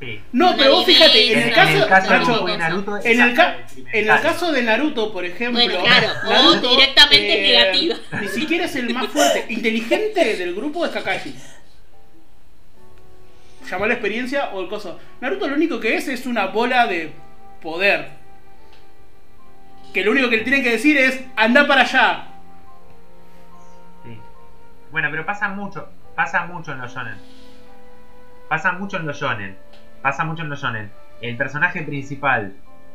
[0.01, 0.19] Sí.
[0.33, 3.21] No, Una pero vos fíjate, en el caso, en el caso de Nacho, Naruto en
[3.21, 3.95] el, ca- experimental.
[3.95, 6.09] en el caso de Naruto, por ejemplo, Bueno, claro,
[6.49, 7.97] o directamente es negativa.
[8.23, 9.45] Ni siquiera es el más fuerte.
[9.51, 11.35] Inteligente del grupo es Kakashi.
[13.71, 14.99] Llamó la experiencia o el coso.
[15.21, 17.13] Naruto lo único que es es una bola de
[17.63, 18.09] poder.
[19.93, 22.27] Que lo único que le tienen que decir es anda para allá.
[24.91, 27.17] Bueno, pero pasa mucho, pasa mucho en los shonen.
[28.49, 29.57] Pasa mucho en los shonen.
[30.03, 30.91] Pasa mucho en los shonen.
[31.21, 32.55] El personaje principal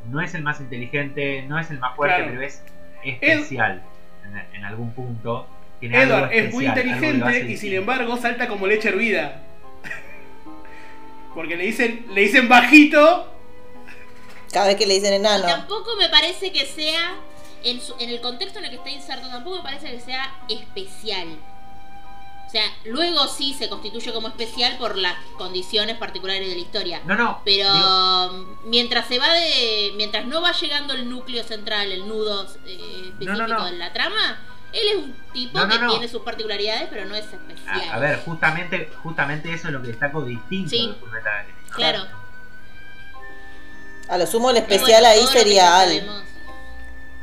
[0.10, 2.32] no es el más inteligente, no es el más fuerte, Claro.
[2.32, 2.64] pero es
[3.04, 3.82] especial
[4.26, 5.48] en, en algún punto.
[5.80, 9.42] Tiene Edward algo es muy inteligente y sin embargo salta como leche hervida.
[11.34, 13.32] Porque le dicen, le dicen bajito.
[14.52, 15.46] Cada vez que le dicen Y enano.
[15.46, 17.16] tampoco me parece que sea,
[17.64, 20.34] en, su- en el contexto en el que está inserto, tampoco me parece que sea
[20.50, 21.28] especial.
[22.48, 27.02] O sea, luego sí se constituye como especial por las condiciones particulares de la historia.
[27.06, 27.42] No, no.
[27.44, 29.94] Pero digo, mientras se va de.
[29.98, 33.66] Mientras no va llegando el núcleo central, el nudo eh, específico No, no, no.
[33.66, 34.40] de la trama,
[34.72, 35.90] él es un tipo No, no, que no.
[35.92, 37.90] tiene sus particularidades, pero no es especial.
[37.90, 40.88] a, a ver, justamente, justamente eso es lo que destaco distinto Sí.
[40.88, 41.74] de Fullmetal Alchemist.
[41.74, 42.06] Claro.
[44.08, 46.25] A lo sumo el especial bueno, ahí sería Al.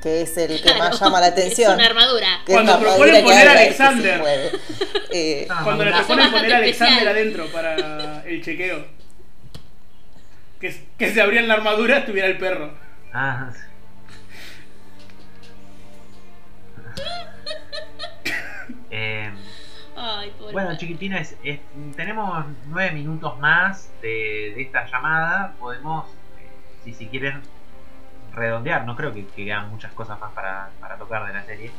[0.03, 1.71] Que es el que Claro, más llama la atención.
[1.73, 2.27] Es una armadura.
[2.47, 4.21] Cuando proponen poner a Alexander.
[5.15, 7.09] Eh, Ah, Cuando le proponen poner a Alexander especial.
[7.17, 8.87] adentro para el chequeo.
[10.59, 12.73] Que, que se abrían la armadura, estuviera el perro.
[13.13, 13.61] Ah, sí.
[18.95, 19.31] Eh,
[19.97, 21.61] Ay, pobre bueno, chiquitines, es-
[21.97, 25.55] tenemos nueve minutos más de, de esta llamada.
[25.59, 26.07] Podemos,
[26.39, 26.49] eh,
[26.85, 27.41] si, si quieren,
[28.35, 28.85] redondear.
[28.85, 31.71] No creo que, que quedan muchas cosas más para, para tocar de la serie.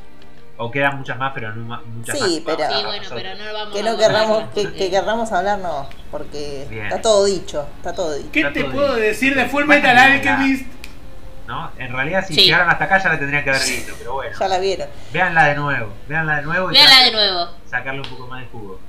[0.57, 2.55] O quedan muchas más, pero no muchas Sí, más.
[2.57, 4.89] pero- Sí, bueno, pero no lo vamos Que a no abordar, querramos, que, porque- que
[4.91, 6.85] querramos hablar, no, porque Bien.
[6.85, 8.29] está todo dicho, está todo dicho.
[8.31, 9.97] ¿Qué Está te puedo decir de Full Metal.
[9.97, 10.67] Alchemist?
[11.47, 11.71] ¿no?
[11.77, 12.41] En realidad, si Sí.
[12.45, 13.93] llegaron hasta acá, ya la tendrían que haber visto.
[13.97, 14.87] Pero bueno, Ya la vieron.
[15.11, 15.93] véanla de nuevo.
[16.07, 17.49] Véanla de nuevo y de nuevo.
[17.69, 18.79] sacarle un poco más de jugo.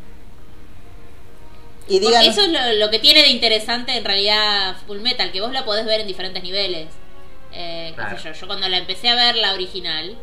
[1.89, 5.33] Y digan, Porque eso es lo, lo que tiene de interesante en realidad Full Metal,
[5.33, 6.89] que vos la podés ver en diferentes niveles.
[7.57, 10.17] Eh, qué sé yo, yo cuando la empecé a ver la original,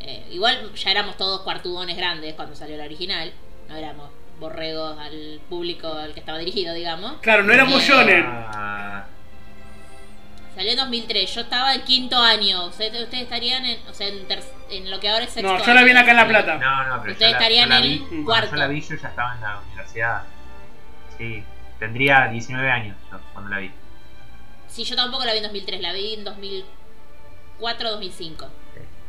[0.00, 3.32] eh, igual ya éramos todos cuartudones grandes cuando salió la original,
[3.68, 4.10] no éramos
[4.40, 7.14] borregos al público al que estaba dirigido, digamos.
[7.20, 8.24] Claro, no éramos Eh, shonen.
[8.26, 9.04] Ah,
[10.54, 14.26] Salió en 2003, yo estaba en quinto año, ustedes, ustedes estarían en, o sea, en,
[14.28, 16.58] ter- en lo que ahora es sexto No, yo la vi acá en La Plata.
[16.58, 17.98] no, no, pero Ustedes yo la, estarían yo la en vi.
[18.00, 18.50] cuando cuarto.
[18.50, 20.22] Yo la vi, yo ya estaba en la universidad.
[21.16, 21.42] Sí,
[21.78, 23.70] tendría 19 años yo cuando la vi.
[24.72, 28.46] Sí, yo tampoco la vi en 2003, la vi en 2004 2005.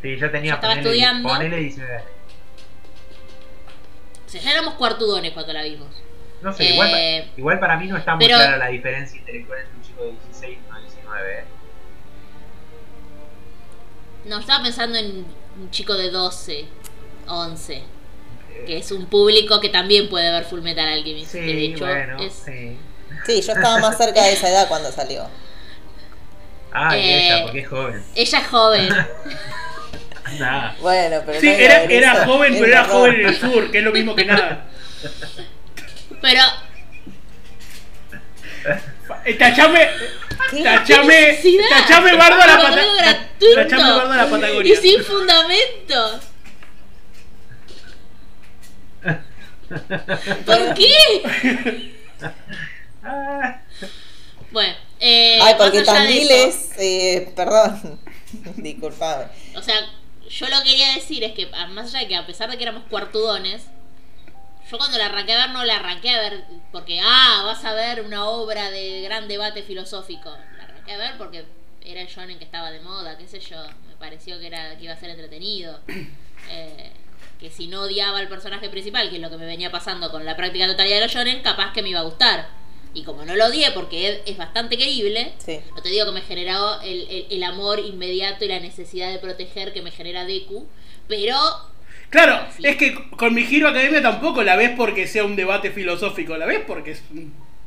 [0.02, 1.30] Sí, yo tenía Yo estaba ponele- estudiando.
[1.30, 2.08] ponele 19 años.
[4.26, 5.88] O sea, ya éramos cuartudones cuando la vimos.
[6.42, 9.18] No sé, Eh, igual, pa- igual para mí no está muy pero- clara la diferencia
[9.18, 11.40] intelectual entre un chico de 16 y uno de 19.
[11.40, 11.44] ¿eh?
[14.26, 15.26] No, estaba pensando en
[15.60, 16.66] un chico de 12,
[17.28, 17.84] 11,
[18.66, 21.32] que es un público que también puede ver Full Metal Alchemist.
[21.32, 22.34] Sí, que de hecho bueno, es...
[22.34, 22.78] sí.
[23.26, 25.26] sí, yo estaba más cerca de esa edad cuando salió.
[26.74, 28.04] Ah, y Eh, ella, porque es joven.
[28.16, 28.90] Ella es joven.
[30.40, 30.72] Nah.
[30.80, 33.92] Bueno, pero Sí, no era, joven, pero era joven en el sur, que es lo
[33.92, 34.66] mismo que nada.
[36.22, 36.42] Pero
[39.38, 39.90] Tachame,
[40.64, 43.30] tachame, tachame bardo a la Patagonia.
[43.56, 44.74] Tachame bardo a la Patagonia.
[44.74, 46.20] y sin fundamento.
[50.46, 51.92] ¿Por qué?
[54.52, 56.72] Bueno, eh, Ay, porque más allá de Tandil eso- es.
[56.80, 58.00] Eh, perdón.
[58.58, 59.26] Disculpame.
[59.56, 59.76] O sea,
[60.30, 62.64] yo lo que quería decir es que, más allá de que a pesar de que
[62.64, 63.64] éramos cuartudones,
[64.72, 67.74] yo cuando la arranqué a ver no la arranqué a ver porque, ah, vas a
[67.74, 70.36] ver una obra de gran debate filosófico.
[70.58, 71.46] La arranqué a ver porque
[71.86, 73.58] era el shonen que estaba de moda, qué sé yo.
[73.88, 75.80] Me pareció que, era, que iba a ser entretenido.
[76.50, 76.92] Eh,
[77.40, 80.26] que si no odiaba al personaje principal, que es lo que me venía pasando con
[80.26, 82.50] la práctica totalidad de los shonen, capaz que me iba a gustar.
[82.96, 85.60] Y como no lo odié porque es, es bastante querible, Sí.
[85.76, 89.18] no te digo que me generó el, el- el amor inmediato y la necesidad de
[89.20, 90.68] proteger que me genera Deku,
[91.08, 91.36] pero
[92.10, 92.62] Claro, Sí.
[92.68, 96.46] es que con mi giro academia tampoco la ves porque sea un debate filosófico, la
[96.46, 97.02] ves porque es,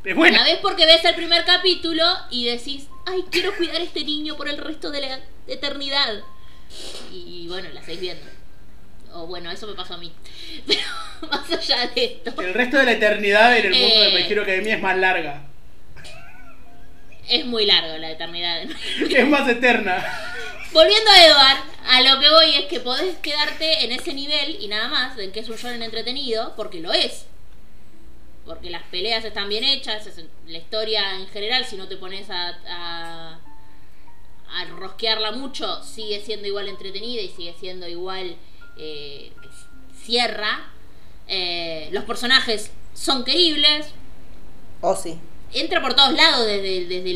[0.05, 0.39] es buena.
[0.39, 4.37] la vez porque ves el primer capítulo y decís, ay, quiero cuidar a este niño
[4.37, 6.21] por el resto de la eternidad.
[7.13, 8.25] Y, bueno, la seguís viendo.
[9.23, 10.13] O bueno, eso me pasó a mí.
[10.67, 10.81] Pero
[11.31, 14.15] más allá de esto, El resto de la eternidad en el mundo de Eh.
[14.15, 15.43] My Hero Academia es más larga.
[17.29, 18.63] es muy largo la eternidad.
[19.11, 20.05] Es más eterna.
[20.73, 21.59] Volviendo a Edward,
[21.89, 25.33] a lo que voy es que podés quedarte en ese nivel y nada más, en
[25.33, 27.27] que es un shonen entretenido, porque lo es.
[28.45, 32.29] Porque las peleas están bien hechas, es- la historia en general, si no te pones
[32.31, 33.39] a, a,
[34.51, 38.37] a rosquearla mucho, sigue siendo igual entretenida y sigue siendo igual
[38.79, 39.49] eh, que
[40.05, 40.71] cierra.
[41.29, 43.87] Eh, los personajes son queribles,
[44.81, 45.19] Oh, sí.
[45.53, 47.13] entra por todos lados desde, desde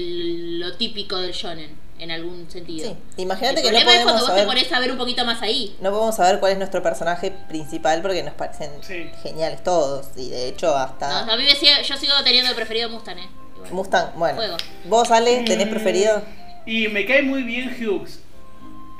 [0.58, 2.90] lo típico del shonen, en algún sentido.
[2.90, 3.22] Sí.
[3.22, 4.46] Imagínate El que no problema es podemos cuando vos te saber.
[4.46, 5.76] pones a ver un poquito más ahí.
[5.80, 9.08] No podemos saber cuál es nuestro personaje principal porque nos parecen Sí.
[9.22, 10.06] geniales todos.
[10.16, 11.26] Y de hecho, hasta.
[11.26, 13.28] No, a mí me sigue- yo sigo teniendo de preferido Mustang, eh.
[13.56, 13.72] Igual.
[13.72, 14.36] Mustang, bueno.
[14.36, 14.56] Juego.
[14.86, 15.70] ¿Vos, Ale, tenés Mm.
[15.70, 16.22] preferido?
[16.66, 18.18] Y me cae muy bien Hughes.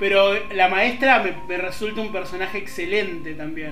[0.01, 3.71] Pero la maestra me, me resulta un personaje excelente también.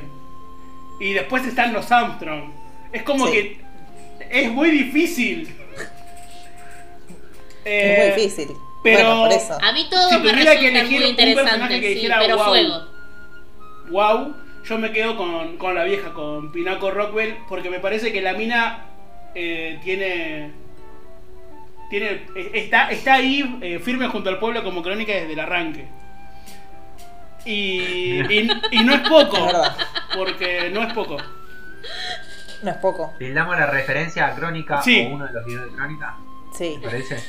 [1.00, 2.52] Y después están los Armstrong.
[2.94, 3.34] Es como Sí.
[3.34, 3.58] que
[4.30, 5.50] es muy difícil.
[5.50, 5.88] es
[7.66, 8.48] Eh, muy difícil.
[8.84, 9.58] pero- Bueno, por eso.
[9.62, 11.94] A mí todo Si me tuviera que resulta elegir muy un personaje interesante, que sí,
[11.96, 12.46] dijera, pero "Wow".
[12.46, 12.88] fuego.
[13.90, 14.36] wow,
[14.66, 18.34] yo me quedo con, con la vieja, con Pinaco Rockwell, porque me parece que la
[18.34, 18.86] mina
[19.36, 20.52] eh, tiene.
[21.90, 25.86] tiene eh, está, está ahí eh, firme junto al pueblo como crónica desde el arranque.
[27.46, 29.78] Y, y, y no es poco, Es verdad.
[30.16, 31.18] porque no es poco.
[32.62, 33.14] No es poco.
[33.18, 35.08] Tildamos la referencia a Crónica Sí.
[35.10, 36.18] o uno de los videos de Crónica,
[36.58, 36.78] Sí.
[36.82, 37.24] ¿te parece?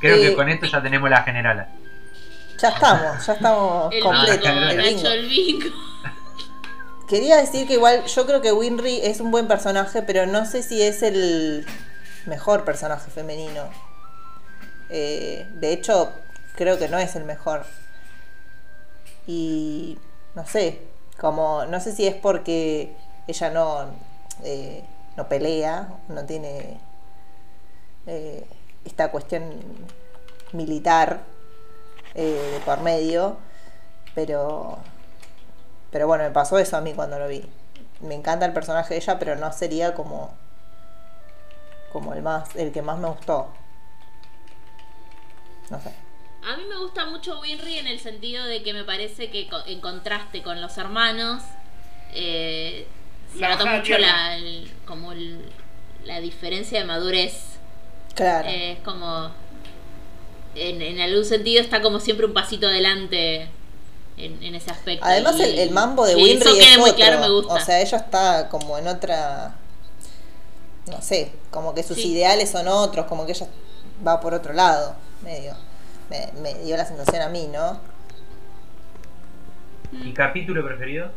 [0.00, 1.68] Creo Eh, que con esto ya tenemos la general.
[2.58, 4.46] Ya estamos, ya estamos completos.
[4.46, 5.68] el el bingo.
[7.08, 10.62] Quería decir que igual yo creo que Winry es un buen personaje, pero no sé
[10.62, 11.66] si es el
[12.26, 13.64] mejor personaje femenino.
[14.90, 16.12] Eh, de hecho,
[16.54, 17.64] creo que no es el mejor.
[19.26, 19.98] Y
[20.34, 20.80] no sé,
[21.18, 22.94] como no sé si es porque
[23.26, 23.86] ella no,
[24.44, 24.84] eh,
[25.16, 26.78] no pelea, no tiene
[28.06, 28.46] eh,
[28.84, 29.44] esta cuestión
[30.52, 31.20] militar
[32.14, 33.36] eh, por medio,
[34.14, 34.78] pero
[35.90, 37.44] pero bueno, me pasó eso a mí cuando lo vi.
[38.00, 40.30] Me encanta el personaje de ella, pero no sería como
[41.92, 43.48] como el más el que más me gustó.
[45.70, 46.09] No sé.
[46.46, 49.64] A mí me gusta mucho Winry en el sentido de que me parece que co-
[49.66, 51.42] en contraste con los hermanos,
[52.14, 52.86] eh,
[53.32, 55.44] se La nota bajada mucho la, el- como el-
[56.04, 57.34] la diferencia de madurez.
[58.14, 58.48] Claro.
[58.48, 59.30] Eh, es como,
[60.54, 63.48] en, en algún sentido está como siempre un pasito adelante
[64.16, 65.04] en, en ese aspecto.
[65.04, 66.96] Además Y- el, el mambo de Winry eso es muy otro.
[66.96, 67.54] claro, me gusta.
[67.54, 69.56] O sea, ella está como en otra
[70.86, 72.12] no sé, como que sus Sí.
[72.12, 73.46] ideales son otros, como que ella
[74.04, 75.54] va por otro lado, medio.
[76.10, 77.80] Me, me dio la sensación a mí, ¿no?
[80.04, 81.10] ¿Y capítulo preferido?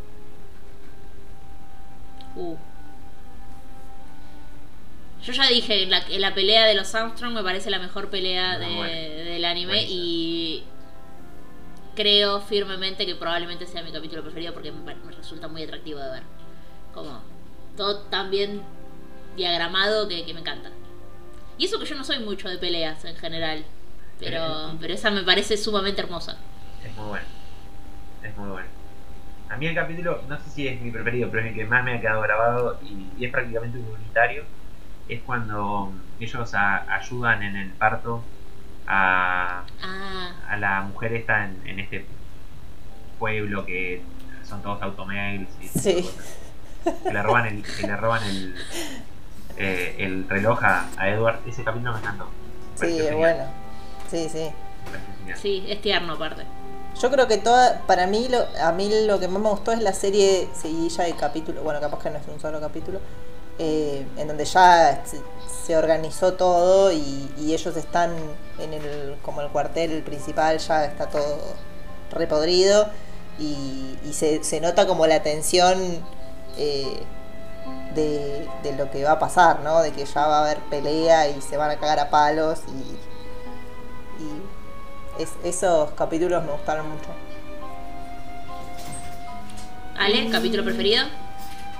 [2.35, 2.55] Uh.
[5.23, 9.23] Yo ya dije, la, la pelea de los Armstrong me parece la mejor pelea de-
[9.23, 10.63] del anime y
[11.95, 16.23] creo firmemente que probablemente sea mi capítulo preferido porque me resulta muy atractivo de ver.
[16.93, 17.21] Como
[17.77, 18.61] todo tan bien
[19.37, 20.69] diagramado que, que me encanta.
[21.57, 23.63] Y eso que yo no soy mucho de peleas en general,
[24.23, 26.37] pero, pero esa me parece sumamente hermosa.
[26.85, 27.25] Es muy bueno.
[28.23, 28.67] Es muy bueno.
[29.49, 31.83] A mí el capítulo, no sé si es mi preferido, pero es el que más
[31.83, 34.43] me ha quedado grabado y, y es prácticamente un unitario.
[35.07, 38.23] Es cuando ellos a- ayudan en el parto
[38.87, 42.05] a, Ah, a la mujer esta en, en este
[43.19, 44.01] pueblo que
[44.47, 46.09] son todos automails y Sí.
[47.03, 48.55] que le roban el, que le roban el,
[49.57, 51.39] eh, el reloj a, a Edward.
[51.47, 52.29] Ese capítulo me encantó.
[52.81, 53.62] Me Sí, es genial, bueno.
[54.13, 54.51] Sí, sí.
[55.41, 56.43] sí, es tierno aparte.
[57.01, 59.81] Yo creo que toda, para mí, lo, a mí lo que más me gustó es
[59.81, 62.99] la serie seguidilla de capítulo, bueno, capaz que no es un solo capítulo,
[63.57, 65.19] eh, en donde ya se,
[65.65, 68.11] se organizó todo y, y ellos están
[68.59, 71.39] en el, como el cuartel principal, ya está todo
[72.11, 72.85] repodrido
[73.39, 75.79] y, y se, se nota como la tensión
[76.59, 76.99] eh,
[77.95, 79.81] de, de lo que va a pasar, ¿no?
[79.81, 83.12] De que ya va a haber pelea y se van a cagar a palos y,
[84.23, 87.09] y es- esos capítulos me gustaron mucho.
[89.97, 91.05] Ale, capítulo preferido.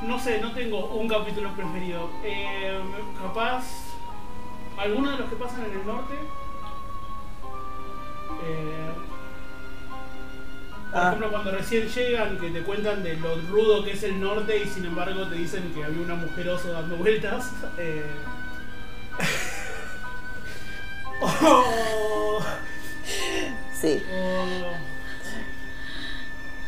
[0.03, 2.09] No sé, no tengo un capítulo preferido.
[2.23, 2.79] Eh,
[3.21, 3.63] capaz.
[4.77, 6.13] Alguno de los que pasan en el norte.
[8.45, 8.89] Eh,
[10.91, 11.07] por Ah.
[11.07, 14.67] ejemplo, cuando recién llegan, que te cuentan de lo rudo que es el norte y
[14.67, 17.51] sin embargo te dicen que había una mujer oso dando vueltas.
[17.79, 18.03] Eh...
[23.79, 24.73] Sí, oh.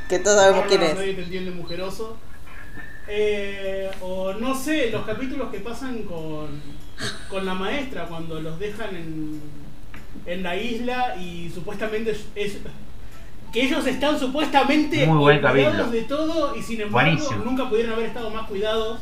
[0.09, 0.95] que todos sabemos quién es.
[0.95, 2.17] Nadie te entiende, mujeroso.
[3.07, 6.61] Eh, o no sé, los capítulos que pasan con,
[7.29, 9.41] con la maestra cuando los dejan en,
[10.25, 12.57] en la isla y supuestamente es, es-
[13.53, 17.45] que ellos están supuestamente Muy buen cuidados de todo y sin embargo Buenísimo.
[17.45, 18.99] nunca pudieron haber estado más cuidados.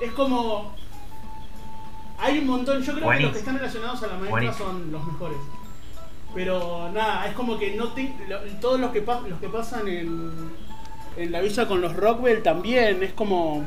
[0.00, 0.74] Es como
[2.18, 4.66] hay un montón, yo creo que los que están relacionados a la maestra Buenísimo.
[4.68, 5.38] son los mejores.
[6.34, 9.88] Pero nada, es como que no te, lo- todos los que, pa- los que pasan
[9.88, 10.50] en,
[11.16, 13.66] en la villa con los Rockwell también, es como...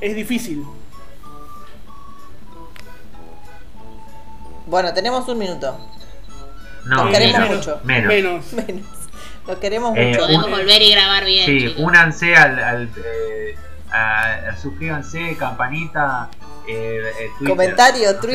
[0.00, 0.64] Es difícil.
[4.66, 5.78] Bueno, tenemos un minuto.
[6.86, 7.80] No, Los queremos menos, mucho.
[7.84, 8.08] Menos.
[8.08, 8.52] Menos.
[8.52, 8.86] Menos.
[9.46, 10.20] Los queremos Eh, mucho.
[10.20, 11.46] Podemos volver y grabar bien.
[11.46, 11.74] Sí, chicos.
[11.84, 12.58] únanse al.
[12.58, 13.56] al eh,
[13.92, 16.28] a- suscríbanse, campanita,
[16.66, 17.48] eh, eh, Twitter.
[17.56, 18.28] Comentario, No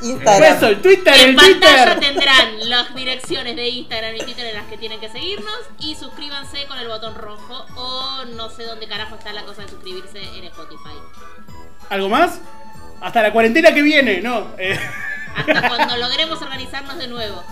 [0.00, 0.64] Eso, Instagram.
[0.64, 2.00] el Twitter, En el pantalla Twitter.
[2.14, 6.66] tendrán las direcciones de Instagram y Twitter en las que tienen que seguirnos y suscríbanse
[6.66, 10.44] con el botón rojo o no sé dónde carajo está la cosa de suscribirse en
[10.44, 10.94] Spotify.
[11.90, 12.38] ¿Algo más?
[13.00, 14.46] Hasta la cuarentena que viene, ¿no?
[14.58, 14.78] Eh,
[15.36, 17.42] Hasta cuando logremos organizarnos de nuevo.